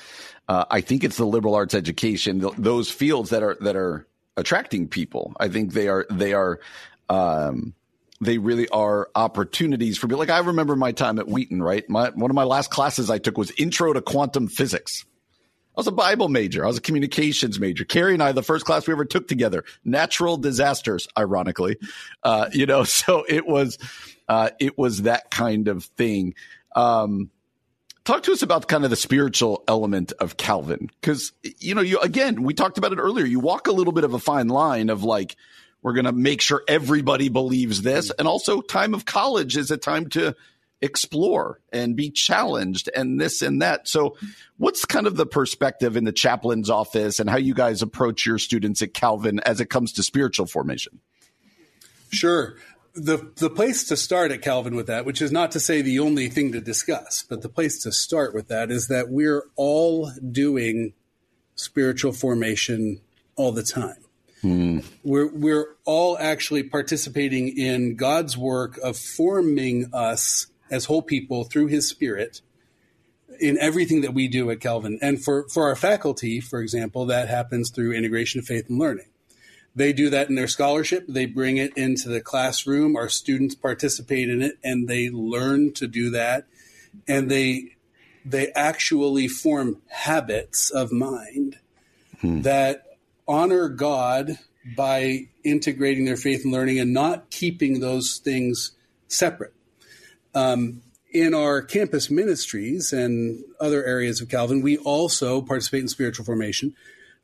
uh, 0.50 0.66
I 0.70 0.82
think 0.82 1.04
it's 1.06 1.18
the 1.18 1.25
liberal 1.25 1.56
arts 1.56 1.74
education, 1.74 2.42
th- 2.42 2.54
those 2.58 2.92
fields 2.92 3.30
that 3.30 3.44
are 3.44 3.58
that 3.62 3.78
are 3.78 4.08
attracting 4.36 4.88
people. 4.88 5.34
I 5.39 5.48
think 5.48 5.74
they 5.74 5.88
are 5.88 6.06
they 6.10 6.34
are 6.34 6.60
um, 7.08 7.74
they 8.20 8.38
really 8.38 8.68
are 8.70 9.10
opportunities 9.16 9.98
for 9.98 10.08
people. 10.08 10.20
Like 10.20 10.30
I 10.30 10.39
remember 10.39 10.75
my 10.75 10.92
time 10.92 11.20
at 11.20 11.28
Wheaton, 11.28 11.62
right? 11.62 11.88
My, 11.89 12.10
one 12.10 12.30
of 12.30 12.36
my 12.36 12.44
last 12.44 12.70
classes 12.70 13.10
I 13.10 13.18
took 13.18 13.38
was 13.38 13.51
Intro 13.58 13.94
to 13.94 14.01
Quantum 14.01 14.48
Physics. 14.48 15.06
I 15.79 15.81
was 15.81 15.88
a 15.88 15.91
Bible 15.93 16.27
major. 16.27 16.65
I 16.65 16.67
was 16.67 16.77
a 16.77 16.81
communications 16.81 17.57
major. 17.57 17.86
Carrie 17.86 18.13
and 18.13 18.21
I, 18.21 18.33
the 18.33 18.43
first 18.43 18.65
class 18.65 18.86
we 18.86 18.91
ever 18.91 19.05
took 19.05 19.29
together, 19.29 19.63
natural 19.86 20.36
disasters, 20.36 21.07
ironically. 21.17 21.77
Uh, 22.21 22.50
you 22.51 22.65
know, 22.65 22.83
so 22.83 23.24
it 23.25 23.48
was, 23.48 23.77
uh, 24.27 24.50
it 24.59 24.77
was 24.77 25.03
that 25.03 25.31
kind 25.31 25.69
of 25.69 25.86
thing. 25.86 26.36
Um, 26.75 27.29
talk 28.03 28.24
to 28.24 28.33
us 28.33 28.41
about 28.41 28.67
kind 28.67 28.83
of 28.83 28.89
the 28.89 28.98
spiritual 28.98 29.63
element 29.69 30.12
of 30.19 30.36
Calvin. 30.36 30.89
Cause, 31.01 31.31
you 31.59 31.75
know, 31.75 31.81
you, 31.81 31.98
again, 32.00 32.43
we 32.43 32.53
talked 32.53 32.77
about 32.77 32.91
it 32.91 33.00
earlier. 33.00 33.24
You 33.24 33.39
walk 33.39 33.67
a 33.67 33.71
little 33.71 33.93
bit 33.93 34.03
of 34.03 34.13
a 34.13 34.19
fine 34.19 34.50
line 34.50 34.89
of 34.89 35.05
like, 35.05 35.38
we're 35.81 35.93
going 35.93 36.03
to 36.03 36.12
make 36.12 36.41
sure 36.41 36.62
everybody 36.67 37.29
believes 37.29 37.83
this. 37.83 38.12
And 38.19 38.27
also, 38.27 38.59
time 38.59 38.93
of 38.93 39.05
college 39.05 39.55
is 39.55 39.71
a 39.71 39.77
time 39.77 40.09
to 40.09 40.36
explore 40.81 41.59
and 41.71 41.95
be 41.95 42.09
challenged 42.09 42.89
and 42.95 43.19
this 43.19 43.41
and 43.41 43.62
that. 43.62 43.88
So, 43.88 44.15
what's 44.57 44.86
kind 44.86 45.07
of 45.07 45.15
the 45.15 45.25
perspective 45.25 45.98
in 45.98 46.03
the 46.03 46.12
chaplain's 46.12 46.69
office 46.69 47.19
and 47.19 47.29
how 47.29 47.38
you 47.38 47.53
guys 47.53 47.81
approach 47.81 48.25
your 48.25 48.38
students 48.38 48.81
at 48.81 48.93
Calvin 48.93 49.39
as 49.41 49.59
it 49.59 49.69
comes 49.69 49.93
to 49.93 50.03
spiritual 50.03 50.45
formation? 50.45 51.00
Sure. 52.12 52.55
The, 52.95 53.31
the 53.36 53.50
place 53.50 53.83
to 53.86 53.95
start 53.95 54.31
at 54.31 54.41
Calvin 54.41 54.75
with 54.75 54.88
that, 54.88 55.05
which 55.05 55.21
is 55.21 55.31
not 55.31 55.51
to 55.51 55.59
say 55.59 55.81
the 55.81 56.00
only 56.00 56.27
thing 56.27 56.51
to 56.53 56.59
discuss, 56.59 57.24
but 57.24 57.41
the 57.41 57.50
place 57.50 57.81
to 57.83 57.91
start 57.91 58.33
with 58.33 58.48
that 58.48 58.71
is 58.71 58.88
that 58.88 59.09
we're 59.09 59.43
all 59.55 60.12
doing 60.31 60.93
spiritual 61.55 62.12
formation 62.12 63.00
all 63.36 63.51
the 63.51 63.63
time. 63.63 63.98
Mm. 64.43 64.86
We're 65.03 65.31
we're 65.31 65.75
all 65.86 66.17
actually 66.17 66.63
participating 66.63 67.57
in 67.57 67.95
God's 67.95 68.38
work 68.38 68.77
of 68.77 68.98
forming 68.98 69.89
us 69.93 70.48
as 70.72 70.86
whole 70.86 71.02
people 71.02 71.44
through 71.44 71.68
His 71.68 71.88
Spirit 71.88 72.42
in 73.40 73.58
everything 73.60 74.02
that 74.02 74.14
we 74.14 74.28
do 74.28 74.50
at 74.52 74.60
Calvin. 74.60 75.00
And 75.02 75.24
for 75.24 75.48
for 75.50 75.68
our 75.68 75.76
faculty, 75.76 76.40
for 76.40 76.62
example, 76.62 77.06
that 77.08 77.30
happens 77.30 77.70
through 77.70 77.94
integration 77.94 78.40
of 78.40 78.46
faith 78.46 78.70
and 78.70 78.80
learning. 78.80 79.06
They 79.76 79.94
do 79.94 80.10
that 80.10 80.30
in 80.30 80.36
their 80.36 80.48
scholarship. 80.48 81.06
They 81.08 81.26
bring 81.26 81.58
it 81.58 81.72
into 81.78 82.10
the 82.10 82.22
classroom. 82.22 82.96
Our 82.96 83.08
students 83.08 83.56
participate 83.56 84.30
in 84.30 84.42
it, 84.42 84.58
and 84.64 84.88
they 84.88 85.10
learn 85.10 85.74
to 85.74 85.88
do 85.88 86.10
that. 86.12 86.48
And 87.08 87.30
they 87.30 87.76
they 88.26 88.52
actually 88.52 89.28
form 89.28 89.82
habits 89.88 90.70
of 90.70 90.92
mind 90.92 91.58
hmm. 92.20 92.42
that 92.42 92.84
honor 93.28 93.70
God 93.70 94.40
by 94.76 95.28
integrating 95.44 96.06
their 96.06 96.18
faith 96.18 96.44
and 96.44 96.54
learning 96.54 96.80
and 96.80 96.94
not 96.94 97.30
keeping 97.30 97.80
those 97.80 98.18
things 98.18 98.72
separate. 99.08 99.54
Um, 100.33 100.81
in 101.12 101.33
our 101.33 101.62
campus 101.62 102.09
ministries 102.09 102.93
and 102.93 103.43
other 103.59 103.83
areas 103.83 104.21
of 104.21 104.29
Calvin, 104.29 104.62
we 104.62 104.77
also 104.77 105.41
participate 105.41 105.81
in 105.81 105.88
spiritual 105.88 106.25
formation. 106.25 106.75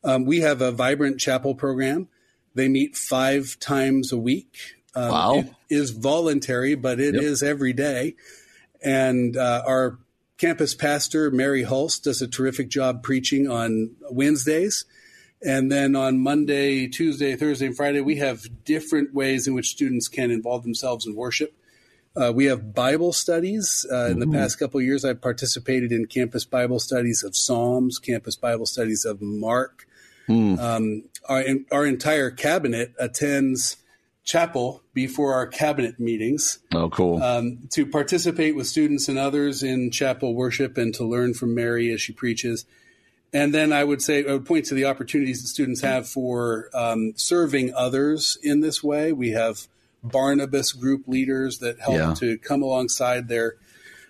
Um, 0.04 0.26
we 0.26 0.42
have 0.42 0.62
a 0.62 0.72
vibrant 0.72 1.20
chapel 1.20 1.56
program. 1.56 2.08
They 2.56 2.68
meet 2.68 2.96
five 2.96 3.58
times 3.60 4.12
a 4.12 4.18
week. 4.18 4.58
Um, 4.96 5.12
wow. 5.12 5.34
It 5.36 5.54
is 5.70 5.92
voluntary, 5.92 6.76
but 6.76 7.00
it 7.00 7.16
yep. 7.16 7.24
is 7.24 7.44
every 7.44 7.74
day. 7.74 8.16
And 8.84 9.36
uh, 9.36 9.64
our 9.68 10.00
campus 10.38 10.74
pastor, 10.74 11.32
Mary 11.32 11.64
Hulst, 11.64 12.04
does 12.04 12.22
a 12.22 12.28
terrific 12.28 12.70
job 12.70 13.04
preaching 13.04 13.50
on 13.50 13.96
Wednesdays. 14.10 14.86
And 15.44 15.72
then 15.72 15.96
on 15.96 16.20
Monday, 16.20 16.88
Tuesday, 16.88 17.36
Thursday, 17.36 17.68
and 17.68 17.76
Friday, 17.76 18.02
we 18.02 18.16
have 18.18 18.64
different 18.64 19.14
ways 19.14 19.48
in 19.48 19.54
which 19.54 19.70
students 19.70 20.08
can 20.08 20.32
involve 20.32 20.64
themselves 20.64 21.06
in 21.06 21.16
worship. 21.16 21.56
Uh, 22.16 22.32
we 22.34 22.46
have 22.46 22.74
Bible 22.74 23.12
studies. 23.12 23.86
Uh, 23.92 24.06
in 24.06 24.20
the 24.20 24.28
past 24.28 24.58
couple 24.58 24.82
years, 24.82 25.04
I've 25.04 25.22
participated 25.22 25.92
in 25.92 26.06
campus 26.06 26.46
Bible 26.46 26.80
studies 26.80 27.24
of 27.24 27.36
Psalms, 27.36 28.00
campus 28.00 28.36
Bible 28.36 28.66
studies 28.66 29.04
of 29.04 29.22
Mark. 29.22 29.86
Mm. 30.30 30.60
Um, 30.60 31.04
our, 31.28 31.44
our 31.72 31.86
entire 31.86 32.32
cabinet 32.32 32.94
attends 32.98 33.78
chapel 34.24 34.82
before 34.94 35.34
our 35.34 35.46
cabinet 35.46 36.00
meetings. 36.00 36.60
Oh, 36.74 36.90
cool. 36.90 37.22
Um, 37.22 37.68
to 37.74 37.86
participate 37.86 38.56
with 38.56 38.68
students 38.68 39.08
and 39.08 39.20
others 39.20 39.62
in 39.62 39.92
chapel 39.92 40.34
worship 40.34 40.78
and 40.78 40.94
to 40.96 41.06
learn 41.06 41.34
from 41.34 41.54
Mary 41.54 41.92
as 41.92 42.02
she 42.02 42.12
preaches. 42.12 42.66
And 43.32 43.54
then 43.54 43.74
I 43.74 43.84
would 43.84 44.02
say, 44.02 44.26
I 44.26 44.32
would 44.32 44.46
point 44.46 44.66
to 44.68 44.74
the 44.74 44.86
opportunities 44.86 45.42
that 45.42 45.50
students 45.50 45.82
have 45.82 46.08
for 46.08 46.70
um, 46.74 47.14
serving 47.18 47.74
others 47.74 48.38
in 48.42 48.62
this 48.62 48.82
way. 48.82 49.12
We 49.12 49.32
have 49.32 49.68
Barnabas 50.12 50.72
group 50.72 51.08
leaders 51.08 51.60
that 51.60 51.80
help 51.80 51.96
yeah. 51.96 52.14
to 52.16 52.38
come 52.38 52.62
alongside 52.62 53.28
their 53.28 53.56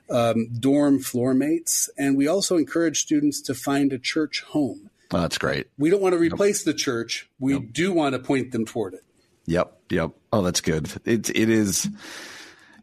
um, 0.09 0.49
dorm 0.59 0.99
floor 0.99 1.33
mates. 1.33 1.89
And 1.97 2.17
we 2.17 2.27
also 2.27 2.57
encourage 2.57 3.01
students 3.01 3.41
to 3.41 3.53
find 3.53 3.91
a 3.93 3.99
church 3.99 4.41
home. 4.41 4.89
Oh, 5.11 5.21
that's 5.21 5.37
great. 5.37 5.67
We 5.77 5.89
don't 5.89 6.01
want 6.01 6.13
to 6.13 6.19
replace 6.19 6.65
yep. 6.65 6.75
the 6.75 6.79
church. 6.79 7.29
We 7.39 7.53
yep. 7.53 7.63
do 7.71 7.93
want 7.93 8.13
to 8.13 8.19
point 8.19 8.51
them 8.51 8.65
toward 8.65 8.93
it. 8.93 9.03
Yep. 9.45 9.71
Yep. 9.89 10.11
Oh, 10.33 10.41
that's 10.41 10.61
good. 10.61 10.89
It, 11.05 11.29
it 11.29 11.49
is 11.49 11.89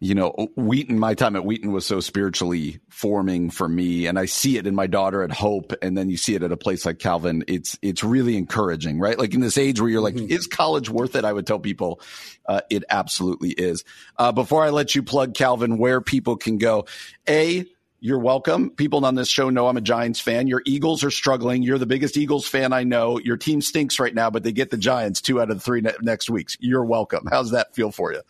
you 0.03 0.17
know, 0.17 0.31
Wheaton, 0.57 0.99
my 0.99 1.15
time 1.15 1.37
at 1.37 1.45
Wheaton 1.45 1.71
was 1.71 1.87
so 1.87 2.01
spiritually 2.01 2.81
forming 2.88 3.51
for 3.51 3.69
me. 3.69 4.09
And 4.09 4.19
I 4.19 4.25
see 4.25 4.59
it 4.59 4.67
in 4.67 4.75
my 4.75 4.88
daughter 4.88 5.23
at 5.23 5.31
Hope. 5.31 5.73
And 5.81 5.97
then 5.97 6.11
you 6.11 6.17
see 6.17 6.35
it 6.35 6.43
at 6.43 6.51
a 6.51 6.57
place 6.57 6.85
like 6.85 6.99
Calvin. 6.99 7.45
It's, 7.47 7.79
it's 7.83 8.03
really 8.03 8.37
encouraging, 8.37 8.99
right? 8.99 9.17
Like 9.17 9.33
in 9.33 9.41
this 9.41 9.57
age 9.57 9.81
where 9.81 9.88
you're 9.88 10.01
like, 10.01 10.17
mm-hmm. 10.17 10.33
is 10.33 10.49
college 10.49 10.91
worth 10.91 11.15
it? 11.15 11.25
I 11.25 11.33
would 11.33 11.47
tell 11.47 11.61
people, 11.61 12.01
uh, 12.47 12.62
it 12.69 12.83
absolutely 12.91 13.51
is. 13.51 13.85
Uh, 14.17 14.33
before 14.33 14.65
I 14.65 14.71
let 14.71 14.97
you 14.97 15.05
plug 15.05 15.35
Calvin, 15.35 15.79
where 15.79 16.01
people 16.01 16.37
can 16.37 16.59
go, 16.59 16.87
A, 17.29 17.65
you're 18.01 18.19
welcome. 18.19 18.71
People 18.71 19.07
on 19.07 19.15
this 19.15 19.29
show 19.29 19.51
know 19.51 19.69
I'm 19.69 19.77
a 19.77 19.81
Giants 19.81 20.19
fan. 20.19 20.49
Your 20.49 20.62
Eagles 20.67 21.05
are 21.05 21.12
struggling. 21.12 21.62
You're 21.62 21.79
the 21.79 21.87
biggest 21.87 22.17
Eagles 22.17 22.49
fan 22.49 22.73
I 22.73 22.83
know. 22.83 23.21
Your 23.21 23.37
team 23.37 23.62
stinks 23.62 24.01
right 24.01 24.12
now, 24.12 24.31
but 24.31 24.43
they 24.43 24.51
get 24.51 24.73
the 24.73 24.77
Giants 24.77 25.21
two 25.21 25.41
out 25.41 25.49
of 25.53 25.59
the 25.59 25.62
three 25.62 25.81
ne- 25.81 25.95
next 26.01 26.29
weeks. 26.29 26.57
You're 26.59 26.85
welcome. 26.85 27.29
How's 27.31 27.53
that 27.53 27.77
feel 27.77 27.93
for 27.93 28.12
you? 28.12 28.23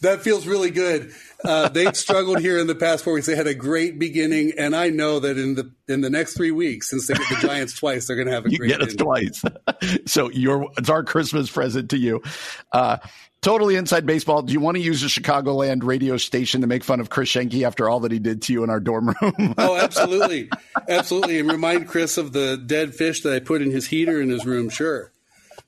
That 0.00 0.22
feels 0.22 0.46
really 0.46 0.70
good. 0.70 1.12
Uh, 1.44 1.68
they've 1.68 1.96
struggled 1.96 2.40
here 2.40 2.58
in 2.58 2.66
the 2.66 2.74
past 2.74 3.04
four 3.04 3.12
weeks. 3.12 3.26
They 3.26 3.36
had 3.36 3.46
a 3.46 3.54
great 3.54 3.98
beginning, 3.98 4.52
and 4.56 4.74
I 4.74 4.88
know 4.88 5.20
that 5.20 5.36
in 5.36 5.56
the 5.56 5.70
in 5.88 6.00
the 6.00 6.08
next 6.08 6.36
three 6.36 6.50
weeks, 6.50 6.88
since 6.88 7.06
they 7.06 7.14
get 7.14 7.28
the 7.28 7.46
Giants 7.46 7.74
twice, 7.78 8.06
they're 8.06 8.16
going 8.16 8.28
to 8.28 8.32
have 8.32 8.46
a 8.46 8.48
great 8.48 8.52
you 8.52 8.58
great. 8.58 8.70
get 8.70 8.80
us 8.80 8.94
twice, 8.94 9.42
so 10.06 10.30
your 10.30 10.70
it's 10.78 10.88
our 10.88 11.04
Christmas 11.04 11.50
present 11.50 11.90
to 11.90 11.98
you. 11.98 12.22
Uh, 12.72 12.96
totally 13.42 13.76
inside 13.76 14.06
baseball. 14.06 14.40
Do 14.40 14.54
you 14.54 14.60
want 14.60 14.78
to 14.78 14.82
use 14.82 15.02
a 15.02 15.06
Chicagoland 15.06 15.84
radio 15.84 16.16
station 16.16 16.62
to 16.62 16.66
make 16.66 16.82
fun 16.82 16.98
of 16.98 17.10
Chris 17.10 17.30
Schenke 17.30 17.62
after 17.62 17.86
all 17.90 18.00
that 18.00 18.12
he 18.12 18.18
did 18.18 18.40
to 18.42 18.54
you 18.54 18.64
in 18.64 18.70
our 18.70 18.80
dorm 18.80 19.14
room? 19.20 19.54
oh, 19.58 19.76
absolutely, 19.76 20.48
absolutely, 20.88 21.38
and 21.40 21.52
remind 21.52 21.88
Chris 21.88 22.16
of 22.16 22.32
the 22.32 22.56
dead 22.56 22.94
fish 22.94 23.20
that 23.20 23.34
I 23.34 23.40
put 23.40 23.60
in 23.60 23.70
his 23.70 23.86
heater 23.86 24.22
in 24.22 24.30
his 24.30 24.46
room. 24.46 24.70
Sure 24.70 25.12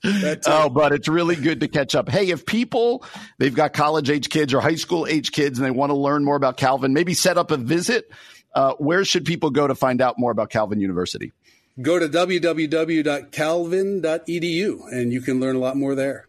oh, 0.03 0.69
but 0.69 0.93
it's 0.93 1.07
really 1.07 1.35
good 1.35 1.61
to 1.61 1.67
catch 1.67 1.95
up. 1.95 2.09
Hey, 2.09 2.29
if 2.29 2.45
people 2.45 3.03
they've 3.37 3.55
got 3.55 3.73
college 3.73 4.09
age 4.09 4.29
kids 4.29 4.53
or 4.53 4.61
high 4.61 4.75
school 4.75 5.07
age 5.07 5.31
kids 5.31 5.59
and 5.59 5.65
they 5.65 5.71
want 5.71 5.89
to 5.89 5.95
learn 5.95 6.23
more 6.23 6.35
about 6.35 6.57
Calvin, 6.57 6.93
maybe 6.93 7.13
set 7.13 7.37
up 7.37 7.51
a 7.51 7.57
visit. 7.57 8.11
Uh, 8.53 8.73
where 8.75 9.05
should 9.05 9.25
people 9.25 9.51
go 9.51 9.67
to 9.67 9.75
find 9.75 10.01
out 10.01 10.17
more 10.17 10.31
about 10.31 10.49
Calvin 10.49 10.79
University? 10.79 11.31
Go 11.79 11.99
to 11.99 12.07
www.calvin.edu 12.07 14.91
and 14.91 15.13
you 15.13 15.21
can 15.21 15.39
learn 15.39 15.55
a 15.55 15.59
lot 15.59 15.77
more 15.77 15.93
there. 15.93 16.27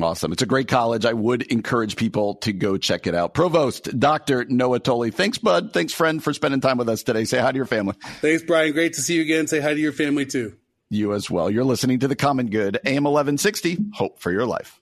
Awesome. 0.00 0.32
It's 0.32 0.42
a 0.42 0.46
great 0.46 0.68
college. 0.68 1.04
I 1.04 1.12
would 1.12 1.42
encourage 1.42 1.96
people 1.96 2.36
to 2.36 2.52
go 2.52 2.76
check 2.76 3.06
it 3.06 3.14
out. 3.14 3.34
Provost 3.34 3.98
Dr. 3.98 4.44
Noah 4.46 4.80
Toly. 4.80 5.12
Thanks, 5.12 5.38
bud. 5.38 5.72
Thanks, 5.72 5.92
friend, 5.92 6.22
for 6.22 6.34
spending 6.34 6.60
time 6.60 6.78
with 6.78 6.88
us 6.88 7.02
today. 7.02 7.24
Say 7.24 7.38
hi 7.38 7.52
to 7.52 7.56
your 7.56 7.66
family. 7.66 7.94
Thanks, 8.20 8.42
Brian. 8.42 8.72
Great 8.72 8.94
to 8.94 9.02
see 9.02 9.16
you 9.16 9.22
again. 9.22 9.46
Say 9.46 9.60
hi 9.60 9.74
to 9.74 9.80
your 9.80 9.92
family, 9.92 10.26
too 10.26 10.56
you 10.90 11.12
as 11.14 11.30
well. 11.30 11.50
You're 11.50 11.64
listening 11.64 12.00
to 12.00 12.08
The 12.08 12.16
Common 12.16 12.48
Good, 12.48 12.78
AM 12.84 13.04
1160. 13.04 13.78
Hope 13.94 14.18
for 14.18 14.32
your 14.32 14.46
life. 14.46 14.80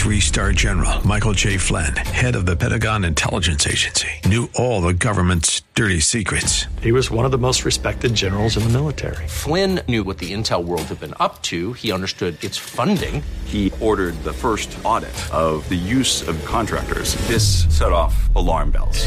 Three 0.00 0.20
star 0.20 0.52
general 0.52 1.06
Michael 1.06 1.34
J. 1.34 1.58
Flynn, 1.58 1.94
head 1.94 2.34
of 2.34 2.46
the 2.46 2.56
Pentagon 2.56 3.04
Intelligence 3.04 3.66
Agency, 3.66 4.08
knew 4.24 4.48
all 4.54 4.80
the 4.80 4.94
government's 4.94 5.60
dirty 5.74 6.00
secrets. 6.00 6.66
He 6.80 6.90
was 6.90 7.10
one 7.10 7.26
of 7.26 7.32
the 7.32 7.38
most 7.38 7.66
respected 7.66 8.14
generals 8.14 8.56
in 8.56 8.62
the 8.62 8.70
military. 8.70 9.28
Flynn 9.28 9.80
knew 9.88 10.02
what 10.02 10.16
the 10.16 10.32
intel 10.32 10.64
world 10.64 10.82
had 10.82 11.00
been 11.00 11.14
up 11.20 11.42
to, 11.42 11.74
he 11.74 11.92
understood 11.92 12.42
its 12.42 12.56
funding. 12.56 13.22
He 13.44 13.70
ordered 13.80 14.14
the 14.24 14.32
first 14.32 14.76
audit 14.84 15.14
of 15.34 15.68
the 15.68 15.76
use 15.76 16.26
of 16.26 16.42
contractors. 16.46 17.14
This 17.28 17.66
set 17.68 17.92
off 17.92 18.34
alarm 18.34 18.70
bells. 18.70 19.06